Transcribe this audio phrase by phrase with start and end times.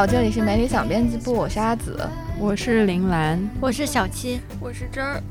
[0.00, 2.08] 好，这里是美理想编辑部，我是阿紫，
[2.38, 5.22] 我是林兰，我是小七，我是真儿。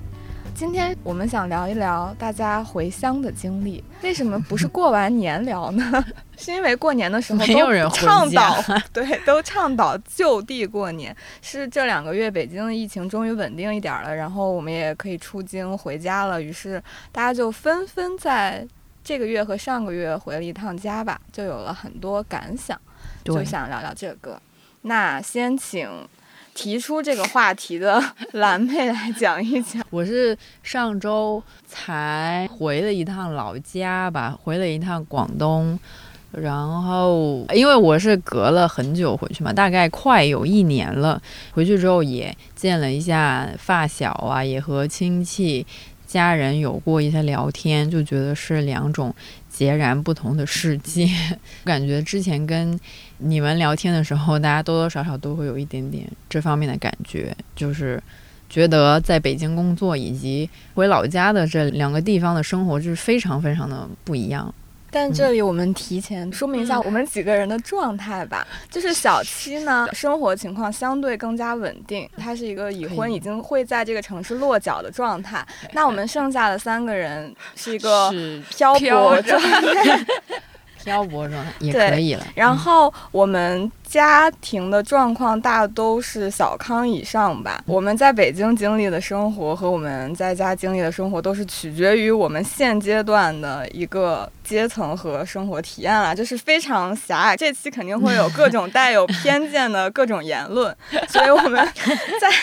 [0.54, 3.84] 今天我们想聊一聊大家回乡的经历。
[4.04, 6.06] 为什么不是过完年聊呢？
[6.38, 8.56] 是因为过年的时候没有人倡导，
[8.94, 11.18] 对，都倡导就地过年。
[11.42, 16.80] 是这两个月北京的疫情终于稳定一点了，然后我们也可以出京回家了，于是
[17.12, 18.64] 大家就纷纷在
[19.04, 22.80] 这个月和上个月回了一趟家吧，就有了很多感想，
[23.24, 24.40] 就想聊聊这个。
[24.84, 25.88] 那先请。
[26.56, 29.82] 提出这个话题的 蓝妹来讲一讲。
[29.90, 35.80] 我是上周才回了一趟老家吧，回了一趟广东，
[36.32, 41.22] 然后因为我是隔了很久回去嘛，大概快有一年了。
[41.54, 45.66] 回去之后也见了一下发小啊，也和亲戚
[46.06, 49.16] 家人有过一些聊天，就觉得是两种。
[49.50, 51.10] 截然不同的世界，
[51.66, 52.80] 感觉之前跟
[53.20, 58.02] 你们聊天的时候，大家多多少少都会有一点点这方面的感觉，就是
[58.50, 64.54] 觉得在北京工作以及回老家的这两个地方的生活，就是非常非常的不一样。
[64.92, 75.46] 但这里我们提前说明一下我们几个人的状态吧， 就是小七呢，生活情况相对更加稳定，他是一个已婚，已经会在这个城市落脚的状态。
[75.74, 78.10] 那我们剩下的三个人是一个
[78.50, 80.06] 漂泊状态，
[80.84, 82.26] 漂泊状态也可以了。
[82.36, 83.72] 然后我们。
[83.90, 87.64] 家庭的状况大都是小康以上吧。
[87.66, 97.36] 我们在北京经历的生活和我们在家经历的生活都是取决于我们现阶段的一个阶层和生活体验啦，就是非常狭隘。
[97.36, 100.76] 这期肯定会有各种带有偏见的各种言论，
[101.10, 101.68] 所以我们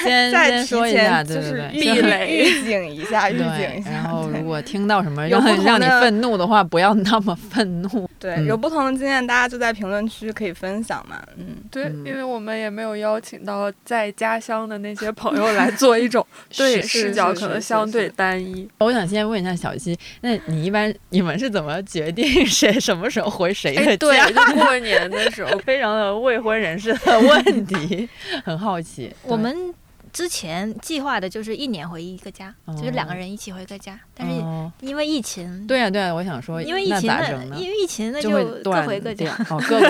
[0.02, 1.78] 再再提前就是预
[2.26, 3.90] 预警一下，预警一下。
[3.92, 8.10] 然后如果听到什么让让你愤怒的话，不要那么愤怒。
[8.18, 11.22] 对，有不同的经验，大家就在评论区可以分享嘛。
[11.36, 16.26] 嗯，对，因为我们也没有邀请到在家乡的那些朋友来做一种
[16.56, 18.68] 对视角，可能相对单一。
[18.78, 23.96] 我想先问一下小溪，那你一般你们是怎么决定 谁什么时候回谁的家？
[23.96, 28.08] 对，就过年的时候， 非常的未婚人士的问题，
[28.44, 29.14] 很好奇。
[29.22, 29.74] 我们。
[30.16, 34.00] 之前计划的就是一年回一个家，就是两个人一起回一个家。
[34.14, 34.36] 但是
[34.80, 38.30] 因为疫情，对呀对呀，我想说，因为疫情那因为疫情那就
[38.62, 39.30] 各回各家。
[39.50, 39.86] 哦， 各回。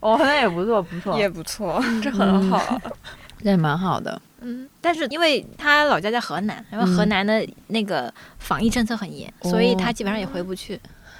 [0.00, 2.78] 哦，那也不错，不错，也不错，这很好，
[3.42, 4.20] 这也蛮好的。
[4.42, 10.78] 嗯，但是因为他老家在河南，然后河南的那个防疫政策很严，所以他基本上也回不去。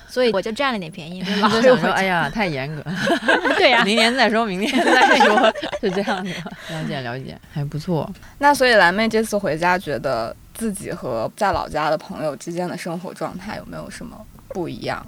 [0.08, 2.82] 所以我就占了点便宜，老 就说 哎呀太严格，
[3.56, 6.30] 对呀，明年再说，明年再说，是这样的，
[6.70, 8.10] 了解了解，还不错。
[8.38, 14.16] 那所以蓝妹这次回家，觉得自己和在老家的朋友之间的生活状态有没有什么
[14.48, 15.04] 不一样，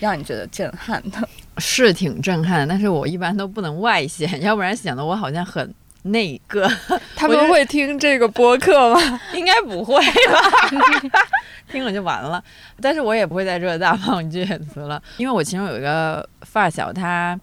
[0.00, 1.28] 让你觉得震撼的？
[1.58, 6.68] 是挺震撼，但是我一般都不能外显，要不然显得我好像很那个。
[7.16, 9.20] 他们会听这个播客吗？
[9.34, 11.20] 应该不会吧。
[11.70, 12.42] 听了就完了，
[12.80, 17.38] 但是我也不会在这大放厥词了，因为我其中有一个发小，他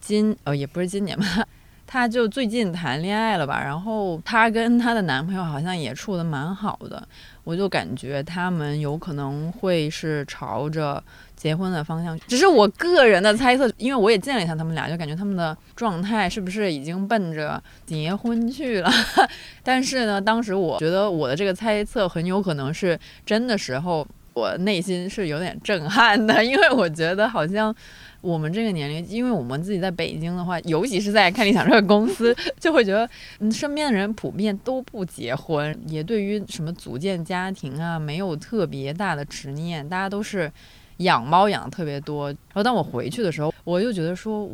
[0.00, 1.46] 今呃也不是今年吧，
[1.86, 7.06] 他就最近谈恋爱了吧，然后他跟他的男朋友好像也处的蛮好的，
[7.42, 11.02] 我就感觉他们有可能会是朝着。
[11.44, 18.90] 结婚的方向，只是我个人的猜测，因为我也见了一下他们俩，就感觉他们的状态是不是已经奔着结婚去了？
[19.62, 27.74] 但是呢，当时我觉得我的这个猜测很有可能是真的时候，我内心是有点震撼的，因为我觉得好像
[28.22, 33.06] 我们这个年龄，因为我们自己在北京的话，尤其是在看理想这个公司， 就会觉得
[33.40, 40.50] 你身边的人普遍都不结婚，也对于什么组建家庭啊没有特别大的执念，大家都是。
[40.98, 44.44] 养猫养的特别多，然后当我回去的时候，我就觉得说，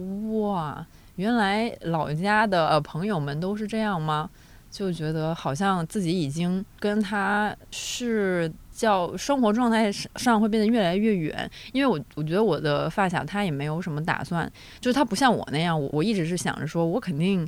[0.41, 0.85] 哇，
[1.17, 4.29] 原来老家的朋友们都是这样吗？
[4.71, 14.49] 就觉得好像自己已经跟他是叫生活状态上会变得越来越远，因为我我觉得我的发小他也没有什么打算，
[14.81, 17.45] 就是他不像我那样，我我一直是想着说我肯定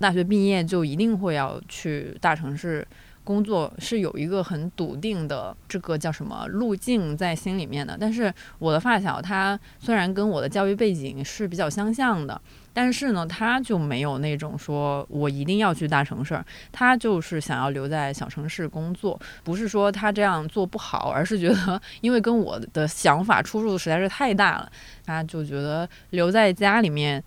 [0.00, 2.84] 大学毕业就一定会要去大城市。
[3.24, 12.38] 工作是有一个很笃定的这个叫什么路径在心里面的，但是我的发小他虽然跟我的教育背景是比较相像的，
[12.74, 16.38] 但是呢，他就没有那种说我一定要去大城市，
[16.70, 19.18] 他就是想要留在小城市工作。
[19.42, 24.70] 不是说他这样做不好，而是觉得因为跟我的想法出入实在是太大了，
[25.06, 27.24] 他就觉得留在家里面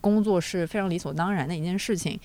[0.00, 2.18] 工作是非常理所当然的一件事情。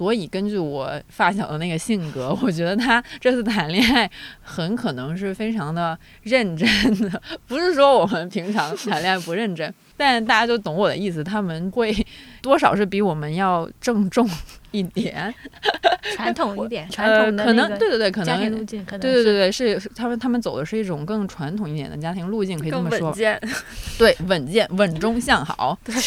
[0.00, 4.10] 所以，根据我发小的那个性格， 我觉得他这次谈恋爱
[4.40, 6.66] 很可能是非常的认真
[7.00, 7.20] 的。
[7.46, 11.22] 不是说我们平常谈恋爱不认真，但大家都懂我的意思。
[11.22, 11.94] 他们会
[12.42, 14.28] 多少是比我们要郑重
[14.70, 15.34] 一点，
[16.16, 23.12] 传统一点，传统的可能对对对，可能家庭路径，可能对对对对，是他们他们走的是一种更传统一点的家庭路径，可以这么说，
[23.98, 25.92] 对，稳健，稳中向好，投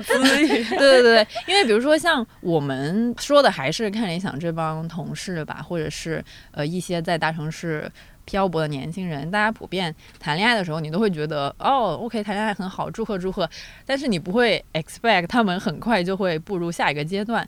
[0.00, 7.90] 资对 对对，因为比如说像我们说的还是看理想这帮同事吧，或者是呃一些在大城市。
[8.30, 13.48] 漂泊的年轻人，大家普遍谈恋爱的时候，你都会觉得哦，OK，谈恋爱很好，祝贺祝贺。
[13.84, 17.46] 但是你不会 expect 他们很快就会步入下一个阶段，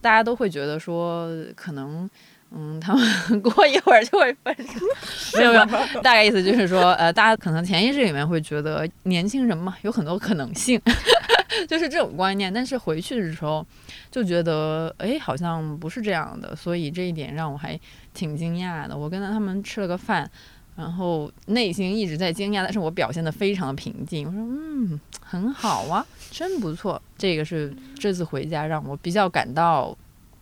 [0.00, 2.10] 大家都会觉得说，可能，
[2.50, 4.86] 嗯，他们过一会儿就会分手。
[5.38, 5.66] 没有没有，
[6.02, 10.80] 大概意思就是说，呃，大家可能潜意识里面会觉得年轻人嘛，有很多可能性，
[11.68, 12.52] 就是这种观念。
[12.52, 13.66] 但是回去的时候
[14.10, 17.78] 就觉得，哎，好像不是这样的，所以这一点让我还。
[18.14, 20.30] 挺惊讶的，我跟他们吃了个饭，
[20.76, 24.24] 然后内心一直在惊讶，但是我表现得非常的平静。
[24.24, 27.02] 我说，嗯，很好啊，真不错。
[27.18, 29.98] 这个是这次回家让我比较感到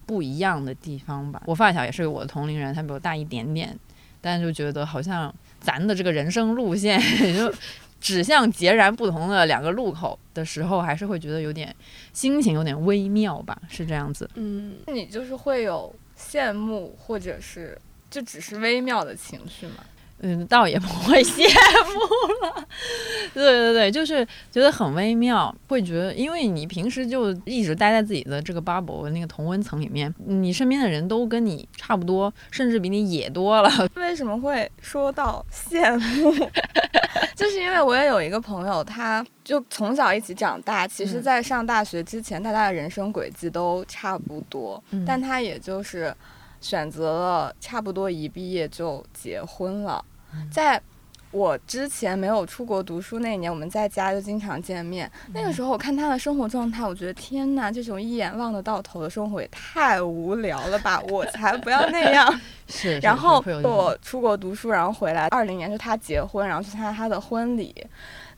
[0.06, 1.43] 不一样的地方吧。
[1.46, 3.78] 我发小也是我的同龄人，他比我大一点点，
[4.20, 7.00] 但就觉得好像咱的这个人生路线
[7.37, 7.52] 就
[8.00, 11.75] 指向截然不同的两个路口的时候，还是会觉得有点
[12.12, 14.28] 心情有点微妙吧，是这样子。
[14.34, 15.94] 嗯，你就是会有。
[16.14, 17.76] 羡慕，或者是
[18.08, 19.82] 就只是微妙的情绪嘛？
[20.23, 22.67] 嗯，倒也不会羡慕了。
[23.35, 33.71] 对对对，就是觉得很微妙，会觉得，因为你平时就一直待在自己的这个 bubble 那个同温层里面，你身边的人都跟你差不多，甚至比你野多了。
[33.97, 36.33] 为什么会说到羡慕？
[37.35, 46.15] 就是因为我也有一个朋友，他就从小一起长大，其实，在上大学之前，大家的人生轨迹都差不多，但他也就是
[46.61, 50.05] 选择了差不多一毕业就结婚了。
[50.50, 50.81] 在
[51.31, 55.11] 我之前没有出国读书那年，我们在家就经常见面。
[55.32, 61.00] 那个时候我看他的生活状态，我觉得天哪，这种一眼望得到头的生活也太无聊了吧！
[61.08, 62.40] 我才不要那样。
[62.69, 62.99] 是。
[62.99, 67.75] 然后我出国读书，然后回来，二零年就他结婚，然后去参加他的婚礼。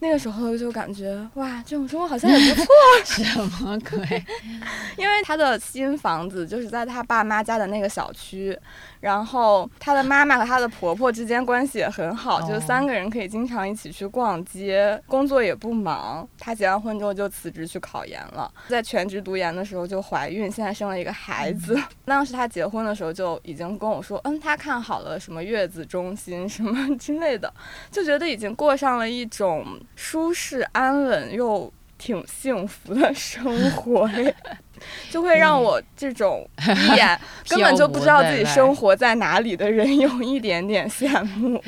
[0.04, 2.66] 那个时候就感觉哇，这种生活好像也不错。
[3.06, 3.24] 什
[3.62, 4.24] 么鬼？
[4.98, 8.56] 因为他的新房子就是在他爸妈家的那个小区，
[9.00, 16.28] 然后他的妈妈和他的婆婆之间关系也很好，就三个人可以经常一起去逛街，工作也不忙。
[16.38, 21.80] 他结完婚之后就辞职去考研了，在全职读研的时候就怀孕，现在生了一个孩子。
[22.04, 27.50] 当时他结婚的时候就已经跟我说，嗯，他看好了什么月子中心什么之类的，
[27.90, 29.64] 就觉得已经过上了一种。
[29.96, 34.08] 舒适安稳又挺幸福的生活，
[35.10, 37.18] 就会让我这种一眼
[37.48, 41.62] 根本就不知道自己生活在哪里的人有一点点羡慕，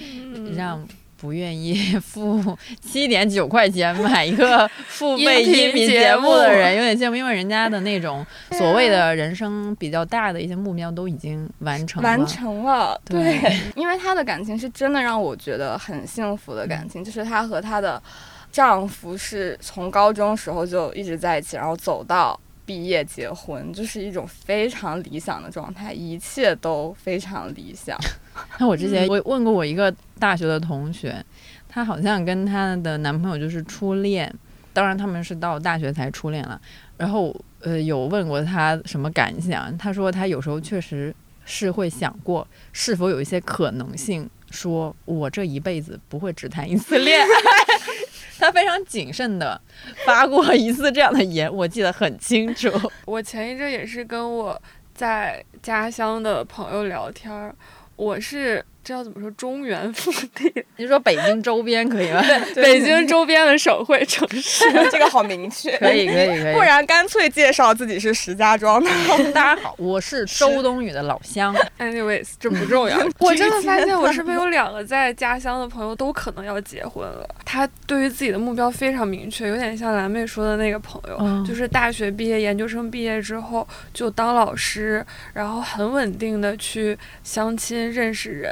[0.56, 0.86] 让
[1.22, 13.00] 不愿意 付七点九块钱买一个 付费音频节目的人有点羡慕，因为人家的那种所谓的人生比较大的一些目标都已经完成完成了。
[13.04, 13.40] 对，
[13.76, 18.02] 因为她的感情是真的让我觉得很幸福的感情， 就是她和她的
[18.50, 27.98] 丈夫是从高中时候就一直在一起，然后走到毕业结婚，就是一种非常理想的状态，一切都非常理想。
[28.58, 31.24] 那我之前我问过我一个大学的同学，
[31.68, 34.32] 她好像跟她的男朋友就是初恋，
[34.72, 36.60] 当然他们是到大学才初恋了。
[36.96, 41.14] 然后呃有问过她什么感想，她说她有时候确实
[41.44, 47.26] 是会想过是否有一些可能性，说我这一辈子不会只谈一次恋爱。
[48.42, 49.60] 他非常谨慎的
[50.04, 52.68] 发过一次这样的言，我记得很清楚。
[53.06, 54.60] 我前一阵也是跟我
[54.92, 57.54] 在家乡的朋友聊天。
[57.94, 58.64] 我是。
[58.84, 59.30] 这要怎么说？
[59.32, 62.20] 中原腹地， 你说北京周边可以吗？
[62.56, 65.76] 北京周边的省会城市， 这个好明确。
[65.78, 66.54] 可以可以可以。
[66.54, 68.90] 不然干脆介绍自己是石家庄的。
[69.32, 71.54] 大家好，我是周冬雨的老乡。
[71.78, 72.98] Anyways，这不重要。
[73.18, 77.28] 我真的发现我身边有两个在家乡的朋友都可能要结婚了。
[77.44, 88.50] 他对于自己的目标非常明确，有点像蓝妹说的那个朋友，就是大学毕业、研究生毕业之后就当老师，然后很稳定的去相亲认识人。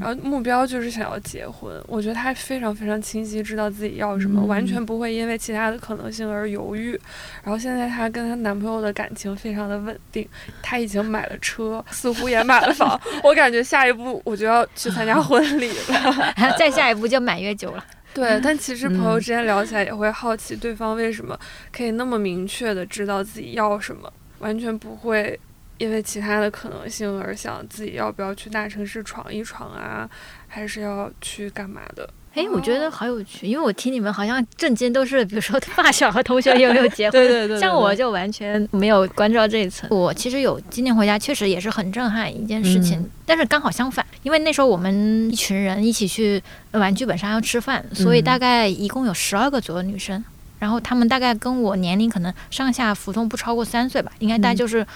[0.00, 6.98] 然后目标就是想要结婚，我觉得她非常非常清晰，知道自己要什么，完全不会因为其他的可能性而犹豫。
[7.42, 10.26] 然后现在她跟她男朋友的感情非常的稳定，
[10.62, 13.00] 她已经买了车，似乎也买了房。
[13.24, 17.84] 我感觉下一步我就要去参加婚礼了， 再下一步就满月酒了。
[18.12, 21.38] 对，但其实朋友之间聊起来也会好奇对方为什么
[21.72, 25.38] 可以那么明确的知道自己要什么，完全不会。
[25.80, 30.08] 因为其他的可能性而想自己要不要去大城市闯一闯啊，
[30.46, 32.06] 还是要去干嘛的？
[32.34, 39.88] 哎，我觉得好有趣，因为我听你们好像震惊都是，比如说 发小和同学有没有结婚， 对对对，像我就完全没有关注到这一层。
[39.90, 46.40] 我其实有今年回家，确实也是很震撼一件事情，但是刚好相反，因为那时候我们一群人一起去
[46.72, 50.22] 玩剧本杀要吃饭，所以大概一共有十二个左右女生，
[50.58, 54.86] 然后她们大概跟我年龄可能上下浮动不超过三岁吧，应该大概就是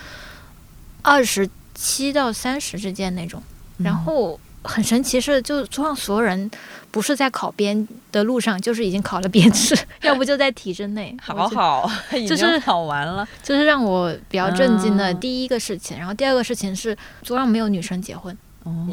[1.04, 3.40] 二十七到三十之间那种，
[3.78, 4.40] 然后。
[4.66, 6.50] 很神奇是，就桌上所有人
[6.90, 11.14] 不是在考编的路上，就是已经考了编制， 要不就在体制内。
[11.20, 11.90] 好好，
[12.26, 15.98] 就是考完了，就是让我比较震惊的第一个事情。
[15.98, 18.34] 然后第二个事情是，桌上没有女生结婚，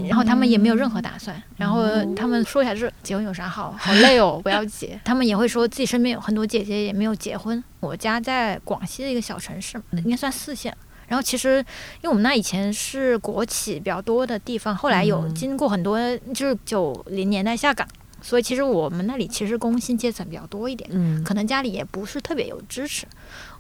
[0.10, 1.42] 然后他们也没有任何打算。
[1.56, 3.74] 然后他们说一下，就是结婚有啥好？
[3.80, 5.00] 好累哦，不要结。
[5.06, 7.64] 他们也会说自己身边有很多姐姐也没有结婚。
[7.80, 10.76] 我家在广西的一个小城市，应该算四线。
[11.12, 11.58] 然后其实，
[12.00, 16.00] 因为我们那以前是国企比较多的地方，后来有经过很多，
[16.34, 17.86] 就是九零年代下岗，
[18.22, 23.06] 所以其实我们那里其实工薪阶层比较多一点，嗯，可能家里也不是特别有支持。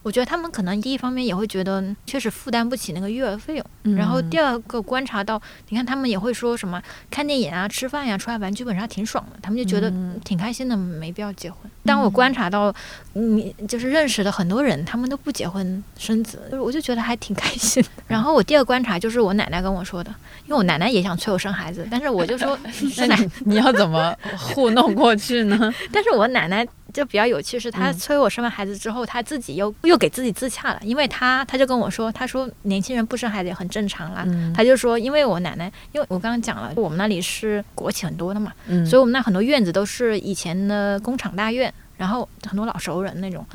[0.01, 6.81] 我觉得他们可能第一方面也会觉得确实负担不起那个育儿费用，然后第二个观察到，你看他们也会说什么
[7.11, 9.93] 看电影啊、吃饭呀、出来玩基本上挺爽的，他们就觉得
[10.23, 11.69] 挺开心的，没必要结婚。
[11.85, 12.73] 当我观察到，
[13.13, 17.83] 你就是认识的很多人，他们都不结婚生子，我就觉得还挺开心。
[18.07, 20.13] 然后我第二个观察就是我奶奶跟我说的，
[20.45, 22.57] 因为我奶奶也想催我生孩子，但是我就说，
[23.07, 25.73] 奶 你要怎么糊弄过去呢？
[25.91, 26.67] 但是我奶奶。
[26.93, 34.27] 就比较有趣，是她催我生完孩子之后，她自己又又给自己自洽了，因为她她就跟我说，她说年轻人不生孩子也很正常啦。
[34.53, 38.51] 她就说，因为我奶奶，因为我刚刚讲了，我们那里是国企很多的嘛，
[38.85, 43.45] 所以我们那很多院子都是以前的工厂大院，然后很多老熟人那种。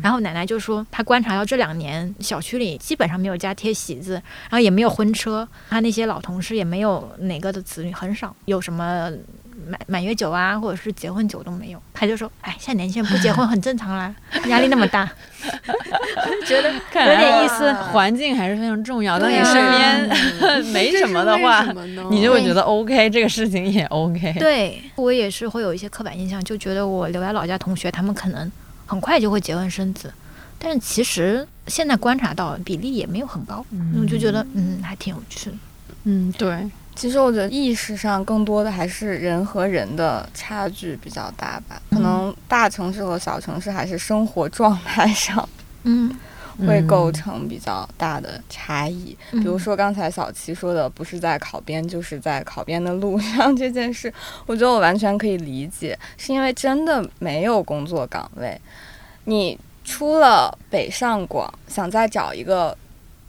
[0.00, 9.10] 然后奶奶就说，她观察到这两年小区里基本上没有家贴喜字，然后也没有婚车，她那些老同事也没有哪个的子女，很少有什么。
[9.68, 14.14] 满满月酒啊，或者是结婚酒都没有，他就说：“哎，现在年轻人不结婚很正常啦，
[14.48, 15.04] 压力那么大。
[16.46, 17.72] ”觉得有点意思。
[17.72, 19.18] 环境还是非常重要。
[19.18, 21.64] 当你身边 没什么的话，
[22.10, 24.34] 你就会觉得 OK，这个事情也 OK。
[24.38, 28.50] 对我也是会有一些刻板印象，就觉得我留在老家同学他们可能
[28.86, 30.12] 很快就会结婚生子，
[30.58, 33.64] 但是其实现在观察到比例也没有很高，
[34.00, 35.56] 我就觉得嗯还挺有趣的。
[36.04, 36.68] 嗯，对。
[36.96, 45.46] 其实我觉得意识上更多的还是人和人的差距比较大吧，可能大城市和小城市还是生活状态上，
[45.84, 46.16] 嗯，
[46.66, 49.16] 会构成比较大的差异。
[49.30, 54.12] 比如说刚才小七说的，不是在考编就是在考编的路 上这件事，
[54.46, 58.58] 我觉得我完全可以理解，是因为真的没有工作岗位，
[59.24, 62.76] 你出了北上广，想再找一个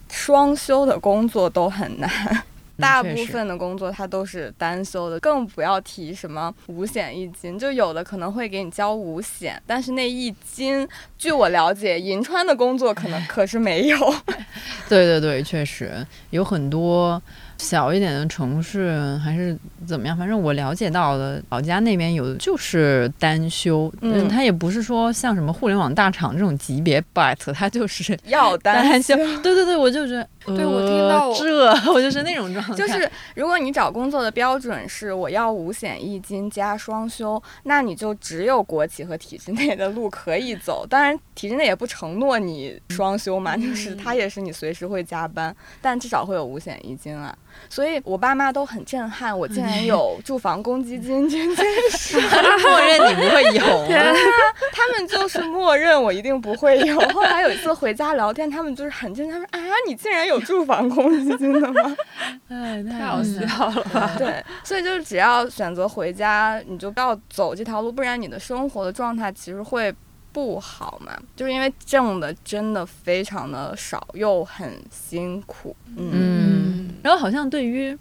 [0.10, 2.10] 双休的工作都很难。
[2.78, 13.98] 大部分的工作它都是单休的，更不要提什么五险一金，就有的可能会给你交五险，但是那一金，据我了解，银川的工作可能可是没有。
[14.88, 17.22] 对对对，确实有很多。
[17.60, 19.58] 小一点的城市还是
[19.88, 20.16] 怎么样？
[20.16, 29.16] 反正我了解到的，老家那边有就是单休，嗯，它也不是说像什么互联网大厂这种级别，but 它就是要单休。
[29.42, 32.74] 对对对，我就觉得，对我听到这， 我就是那种状态。
[32.74, 40.86] 就是如果你找工作的标准是我要五险一金加双休，那你就只有国企和体制内的路可以走。
[40.90, 47.36] 当然，体制内也不承诺你双休嘛，就是它也是你随时会加班，但至少会有五险一金啊。
[47.70, 51.56] 所以我爸妈都很震撼，我竟然有 住房公积金这件
[51.92, 52.20] 事，
[52.62, 53.88] 默认你不会有。
[53.88, 54.14] 对啊，
[54.72, 57.00] 他们就是默认我一定不会有。
[57.10, 61.96] 后来有一次回家聊天，他们就是很震撼，说啊，你竟然有住房公积金的吗？
[62.50, 64.16] 哎， 太好笑了吧？
[64.18, 69.94] 对，所以就是只要选择回家，你就不要走这条路，不然你的生活的状态其实会
[70.32, 71.12] 不好嘛。
[71.36, 75.76] 就是因为挣的真的非常的少，又很辛苦。
[75.96, 76.90] 嗯。
[77.04, 77.98] 然后好像对于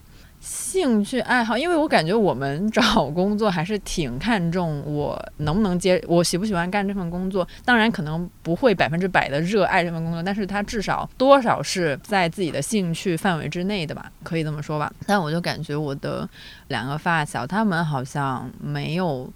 [0.46, 7.46] 兴趣爱好，因为我感觉我们找工作还是挺看重我能不能接，我喜不喜欢干这份工作。
[7.64, 14.92] 当然可能不会百分之百的热爱这份工作，但是它至少多少是在自己的兴趣范围之内的吧，可以这么说吧。
[15.04, 16.28] 但我就感觉我的
[16.68, 19.28] 两个发小，他们好像没有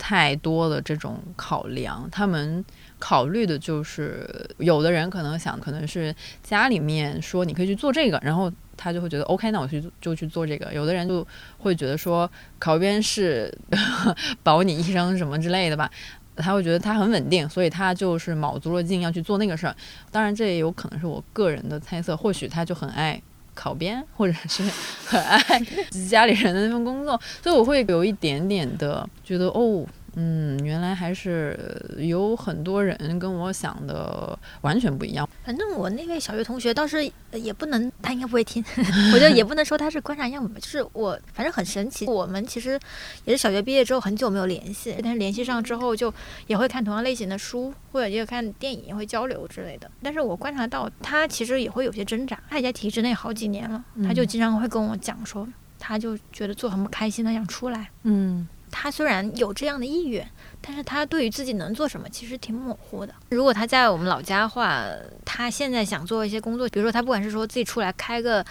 [0.00, 2.64] 太多的这种考量，他们
[2.98, 4.26] 考虑的就是，
[4.58, 8.50] 有的人可能想，可能是家里面说你可以去做这个，然后。
[8.82, 10.72] 他就会觉得 OK，那我去就去做这个。
[10.72, 11.26] 有的人就
[11.58, 12.26] 会觉得说
[12.58, 13.54] 考编是
[14.42, 15.90] 保你一生什么之类的吧。
[16.34, 19.76] 他会觉得他很稳定，所以他就是卯足了劲要去做那个事儿。
[20.10, 23.20] 当然，这也有可能是我个人的猜测，或许他就很爱
[23.54, 24.62] 考编，或者是
[25.06, 25.38] 很爱
[26.08, 29.84] 家里人的那份工作，所以我会有一点点的觉得哦。
[30.14, 31.58] 嗯，原来还是
[31.98, 35.28] 有很多人跟我想的完全不一样。
[35.44, 38.64] 反正我那位小学同学倒是也不能，他应该不会听，
[39.12, 40.60] 我觉得也不能说他是观察样本吧。
[40.60, 42.78] 就是我反正很神奇，我们其实
[43.24, 46.12] 也是小学毕业之后很久没有联系，但是联系上之后就
[46.46, 49.90] 也会看同样类型的书，或者也看电影，也会交流之类的。
[50.02, 55.46] 但是我观察到他其实也会有些挣扎，他也在体制内好几年了，他就经常会跟我讲说，
[55.78, 57.88] 他就觉得做很不开心，他想出来。
[58.02, 58.48] 嗯。
[58.70, 60.26] 他虽然有这样的意愿，
[60.60, 63.12] 但是他对于自己能做什么其实挺模糊的。
[63.30, 64.84] 如果他在我们老家的话，
[65.24, 68.44] 他现在想做一些工作，比如说他不管是说自己出来开个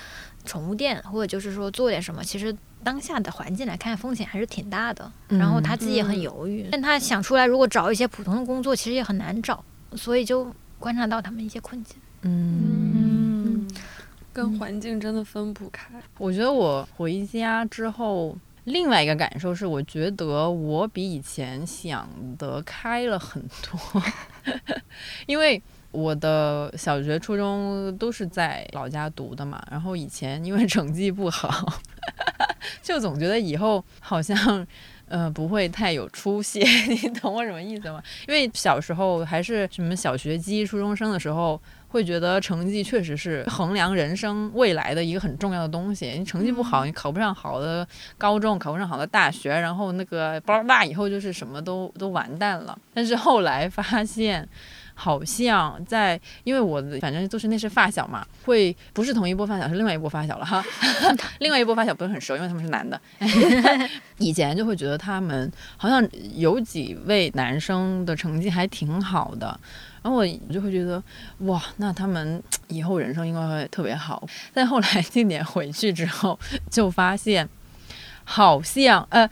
[0.45, 5.11] 宠物店，或者就是说做点什么，其实当下的环境来看风险还是挺大的。
[5.29, 9.63] 然后他自己也很犹豫，但他想出来，如果找一些普通的工作，其实也很难找，
[9.95, 11.95] 所以就观察到他们一些困境。
[12.23, 13.67] 嗯，
[14.33, 15.89] 跟环境真的分不开。
[16.17, 18.37] 我觉得我回家之后。
[18.69, 22.07] 另外一个感受是，我觉得我比以前想
[22.37, 24.03] 得开了很多，
[25.25, 25.61] 因为
[25.91, 29.61] 我的小学、初中都是在老家读的嘛。
[29.71, 31.73] 然后以前因为成绩不好，
[32.83, 34.65] 就总觉得以后好像
[35.07, 36.59] 呃不会太有出息。
[36.87, 38.01] 你懂我什么意思吗？
[38.27, 41.59] 因为小时候还是什么小学鸡、初中生的时候。
[41.89, 46.15] 会觉得成绩确实是衡量人生未来的一个很重要的东西。
[46.17, 47.85] 你成绩不好，你考不上好的
[48.17, 52.77] 高中，考不上好的大学，然后那个巴拉巴以后就是什么都都完蛋了。
[52.93, 54.47] 但是后来发现。
[55.01, 60.61] 好像在，因为我反正就是那是发小嘛，会不是同一波发小，是另外一波发小了哈。
[61.39, 62.99] 另外一波发小不是很熟，因为他们是男的。
[64.19, 66.05] 以前就会觉得他们好像
[66.35, 69.57] 有几位男生的成绩还挺好的，
[70.09, 71.01] 然后我就会觉得
[71.39, 74.27] 哇，那他们以后人生应该会特别好。
[74.51, 76.39] 但后来 今年回去之后，
[76.71, 77.47] 就发现
[78.23, 79.29] 好像呃。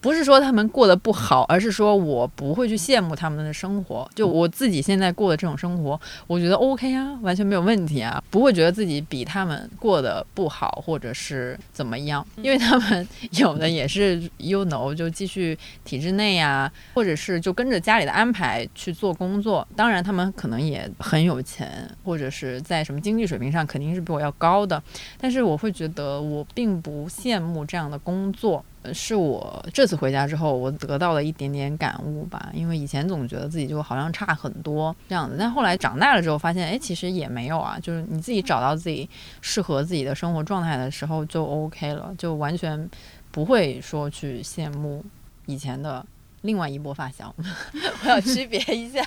[0.00, 4.08] 不是说他们过得不好，而是说我不会去羡慕他们的生活。
[4.14, 12.24] 就我自己现在过的这种生活，我觉得 OK 啊，完全没有问题啊，不会觉得自己比他们过得不好，或者是怎么样。
[12.36, 19.66] 因为他们有的也是 you know 就继续体制内啊，或者是就跟着家里的安排去做工作。
[19.74, 24.82] 当然，他们可能也很有钱，或者是在什么经济水平上肯定是比我要高的。
[25.18, 28.64] 但是我会觉得我并不羡慕这样的工作。
[28.94, 32.50] 是我这次回家之后，我得到了一点点感悟吧。
[32.52, 37.78] 因为以前总觉得自己就好像差很多这样子，但后来长大了之后发现，哎，其实也没有啊。
[37.80, 39.08] 就是你自己找到自己
[39.40, 42.88] 适合自己的生活状态的时候，就 OK 了，就完全
[43.30, 45.04] 不会说去羡慕
[45.46, 46.04] 以前的
[46.42, 47.34] 另外一波发小。
[48.04, 49.04] 我要区别一下，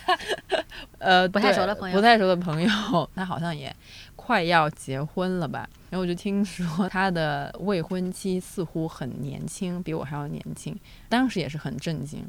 [0.98, 2.70] 呃，不太熟的朋友，不太熟的朋友，
[3.16, 3.76] 他好像也
[4.16, 5.68] 快要结婚了吧。
[5.90, 10.78] 然后我就听说 他的未婚妻似乎很年轻，比我还要年轻。
[11.08, 12.24] 当时也是很震惊，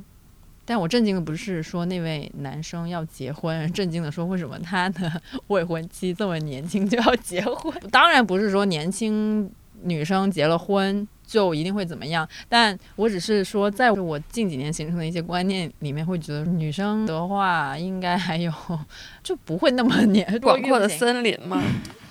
[0.65, 7.73] 但我震惊的不是说那位男生要结婚，震惊的说为什么他的 未婚妻这么年轻就要结婚。
[7.91, 9.51] 当然不是说年轻
[9.83, 18.53] 女生结了婚就一定会怎么样，但我只是说，在我近几年形成的一些观念里面，会觉得女生的话应该还有
[19.23, 21.63] 就不会那么年广阔的森林嘛。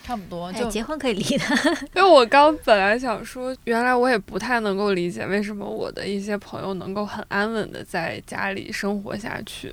[0.10, 1.46] 差不多，就结婚可以离的。
[1.94, 9.72] 因为我刚本来想说，原来我也不太能够理解为什么我的一些朋友能够很安稳的在家里生活下去。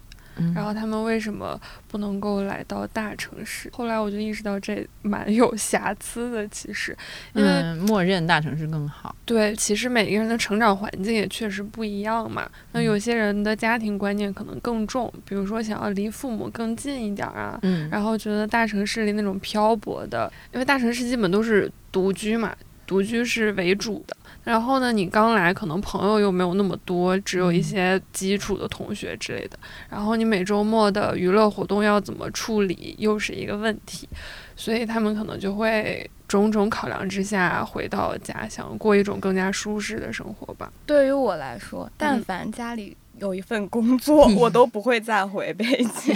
[0.55, 3.71] 然后他们为什么不能够来到大城市？
[3.73, 6.97] 后来我就意识到这蛮有瑕疵的，其实，
[7.35, 9.15] 因为默认大城市更好。
[9.25, 12.49] 对，其实每个人的成长环境也确实不一样嘛。
[12.73, 17.59] 那有些人的家庭观念可能更重，比如说想要离父母更近一点啊，
[17.91, 22.55] 然后觉得大城市里那种漂泊的，因为大城市基本都是独居嘛，
[22.87, 24.17] 独居是为主的。
[24.45, 29.59] 然后呢，你刚来，可能朋友又没有那么多，只有一些基础的同学之类的。
[29.91, 34.09] 然后你每周末的娱乐活动要怎么处理，又是一个问题。
[34.55, 40.73] 所以他们可能就会种种考量之下回到家乡，过一种更加舒适的生活吧。
[40.87, 42.97] 对于我来说，但凡家里。
[43.19, 46.15] 有一份工作， 我都不会再回北京。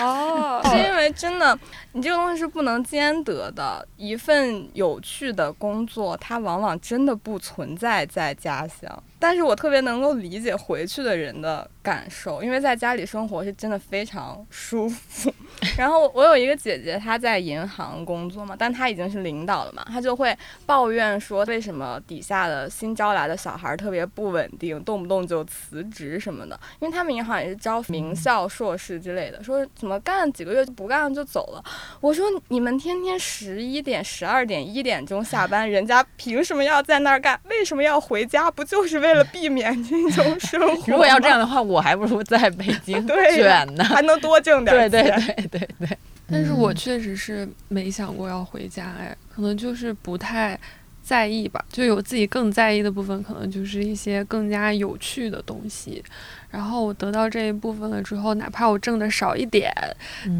[0.00, 1.58] 哦， 是因为真的，
[1.92, 3.86] 你这个东西是不能兼得的。
[3.96, 9.02] 一份有趣的工作，它往往真的不存在在家乡。
[9.22, 15.32] 但是我特别能够理解回去的人的感受，因为在家里生活是真的非常舒服。
[15.78, 26.58] 然后我有一个姐姐，她在银行工作嘛，但她已经是领导了嘛，她就会抱怨说，为什么底下的新招来的小孩特别不稳定，动不动就辞职什么的。
[26.80, 31.62] 因为他们银行也是招名校硕士之类的，说怎么干几个月就不干了就走了。
[32.00, 37.38] 我说你们天天十一点、十二点、一点钟下班，人家凭什么要在那儿干？
[37.44, 38.50] 为什么要回家？
[38.50, 40.84] 不就是为了避免这种生活？
[40.92, 44.90] 如果要这样的话，我还不如在北京 卷呢，还能多挣点钱。
[44.90, 45.98] 对对对对对。
[46.30, 50.58] 但是我确实是没想过要回家，哎，可能就是不太
[51.02, 51.62] 在意吧。
[51.70, 56.02] 就有自己更在意的部分，可能就是一些更加有趣的东西。
[56.50, 59.70] 然后我得到这一部分了之后，哪怕我挣的少一点，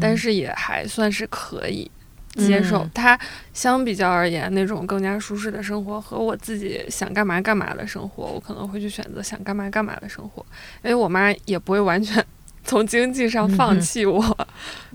[0.01, 1.89] 但是也还算是可以
[2.35, 2.87] 接受。
[2.93, 3.19] 它
[3.53, 10.45] 相比较而言，那种更加舒适的生活和我自己想干嘛干嘛的生活，我可能会去选择想干嘛干嘛的生活。
[10.83, 12.23] 因为我妈也不会完全。
[12.65, 14.21] 从经济上放弃我，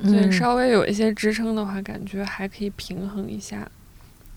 [0.03, 3.70] 所以稍微有一些支撑的话，感觉还可以平衡一下，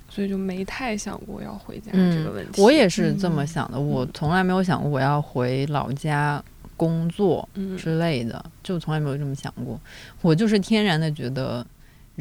[0.09, 2.61] 所以就没太想过要回家这个问题。
[2.61, 6.43] 我也是这么想的，我从来没有想过我要回老家
[6.75, 7.47] 工作
[7.79, 9.79] 之类的，就从来没有这么想过。
[10.19, 11.65] 我就是天然的觉得。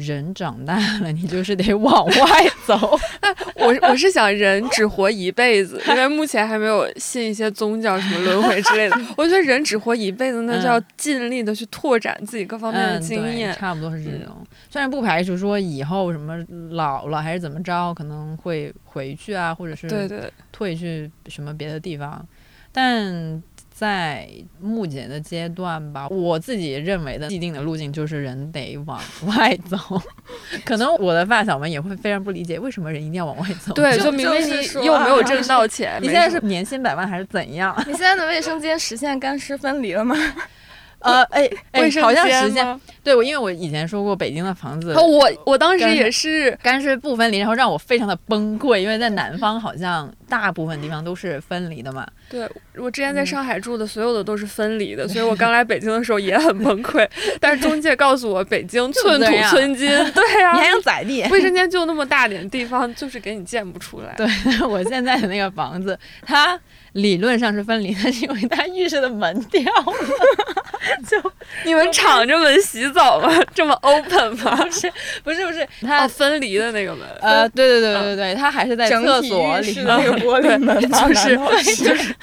[0.01, 2.13] 人长大了， 你就是得往外
[2.65, 2.77] 走。
[3.55, 8.99] 我我是想，人只活一辈子，因为目前还没有信一些宗教什么轮回之类的。
[9.15, 13.53] 我觉得人只活一辈子，那就要尽力的去拓展自己各方面的经验。
[13.53, 14.35] 差不多是这种，
[14.69, 16.35] 虽然不排除说以后什么
[16.71, 22.25] 老了还是怎么着，可能会回去啊，或者是对对退去什么别的地方，
[22.71, 23.41] 但。
[23.81, 29.75] 在目前的阶段吧，我自己认为的既定的路径就是人得往外走。
[30.63, 33.73] 可能我的发小们也会非常不理解，为什么人一定要往外走？
[33.73, 37.75] 对，就明明你又没有挣到钱，你现在是年薪百万还是怎样？
[37.87, 40.15] 你现在的卫生间实现干湿分离了吗？
[41.01, 42.79] 呃，哎哎，好像实现。
[43.03, 52.07] 对，我因为我以前说过北京的房子，我我当时也是干湿不分离，然后让我非常的崩溃，因为在南方好像大部分地方都是分离的嘛。
[52.29, 57.07] 对，我之前在上海住的所有的都是分离的，所以我 刚来北京的时候也很崩溃。
[57.39, 61.23] 但是中介告诉我，北京寸土寸金， 对呀，你还想宰地？
[61.31, 64.13] 卫生间就那么大点地方，就是给你建不出来。
[64.15, 64.27] 对
[64.67, 66.59] 我现在的那个房子，它。
[66.93, 69.93] 理论上是分离， 但是因为他浴室的门掉了，
[71.07, 71.31] 就
[71.63, 73.31] 你们敞着门洗澡吗？
[73.55, 74.55] 这么 open 吗？
[74.57, 74.91] 不是，
[75.23, 77.07] 不是，不是，它分离的那个门。
[77.21, 82.13] 呃，对对对对对，它还是在厕所里的那个玻璃门，就是就是，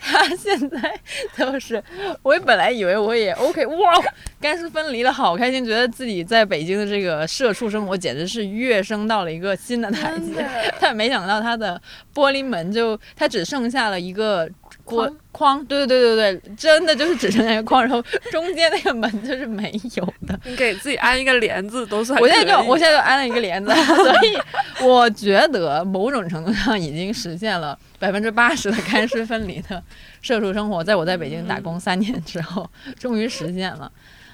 [0.00, 0.98] 他现在
[1.36, 1.80] 就是。
[2.22, 3.94] 我本来以为我也 OK，哇，
[4.40, 10.44] 干湿分离了，好开心，觉得自己在北京的这个社畜生活简直是跃升到了一个新的台阶。
[10.80, 11.80] 但没想到他的
[12.12, 13.99] 玻璃门就他只剩下了。
[14.00, 14.48] 一个
[14.84, 20.40] 锅框，对对对对对，真的就是只剩下一个框，然后 中间那个门就是没有的。
[20.44, 22.20] 你给自己安一个帘子都算。
[22.20, 24.36] 我现在就我现在就安了一个帘子， 所以
[24.84, 29.80] 我觉得某种程度上已经实现了百分之八十的干湿分离的
[30.22, 30.82] 社畜生活。
[30.82, 33.90] 在我在北京打工三年之后，终于实现了。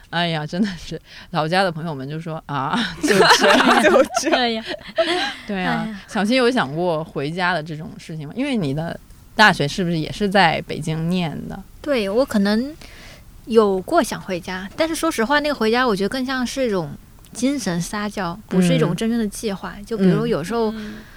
[0.09, 0.99] 哎呀，真的是
[1.33, 4.65] 老家的朋友们就说啊，就 这样就这样。
[5.47, 8.33] 对啊，小新有想过回家的这种事情吗？
[8.35, 8.99] 因为你的。
[9.37, 11.63] 大学是不是也是在北京念的？
[11.81, 12.75] 对我可能
[13.45, 16.91] 有过想回家，但是说实话，那个回家我觉得更像是一种
[17.33, 19.77] 精神撒娇，不是一种真正的计划。
[19.87, 20.75] 就比如有时候，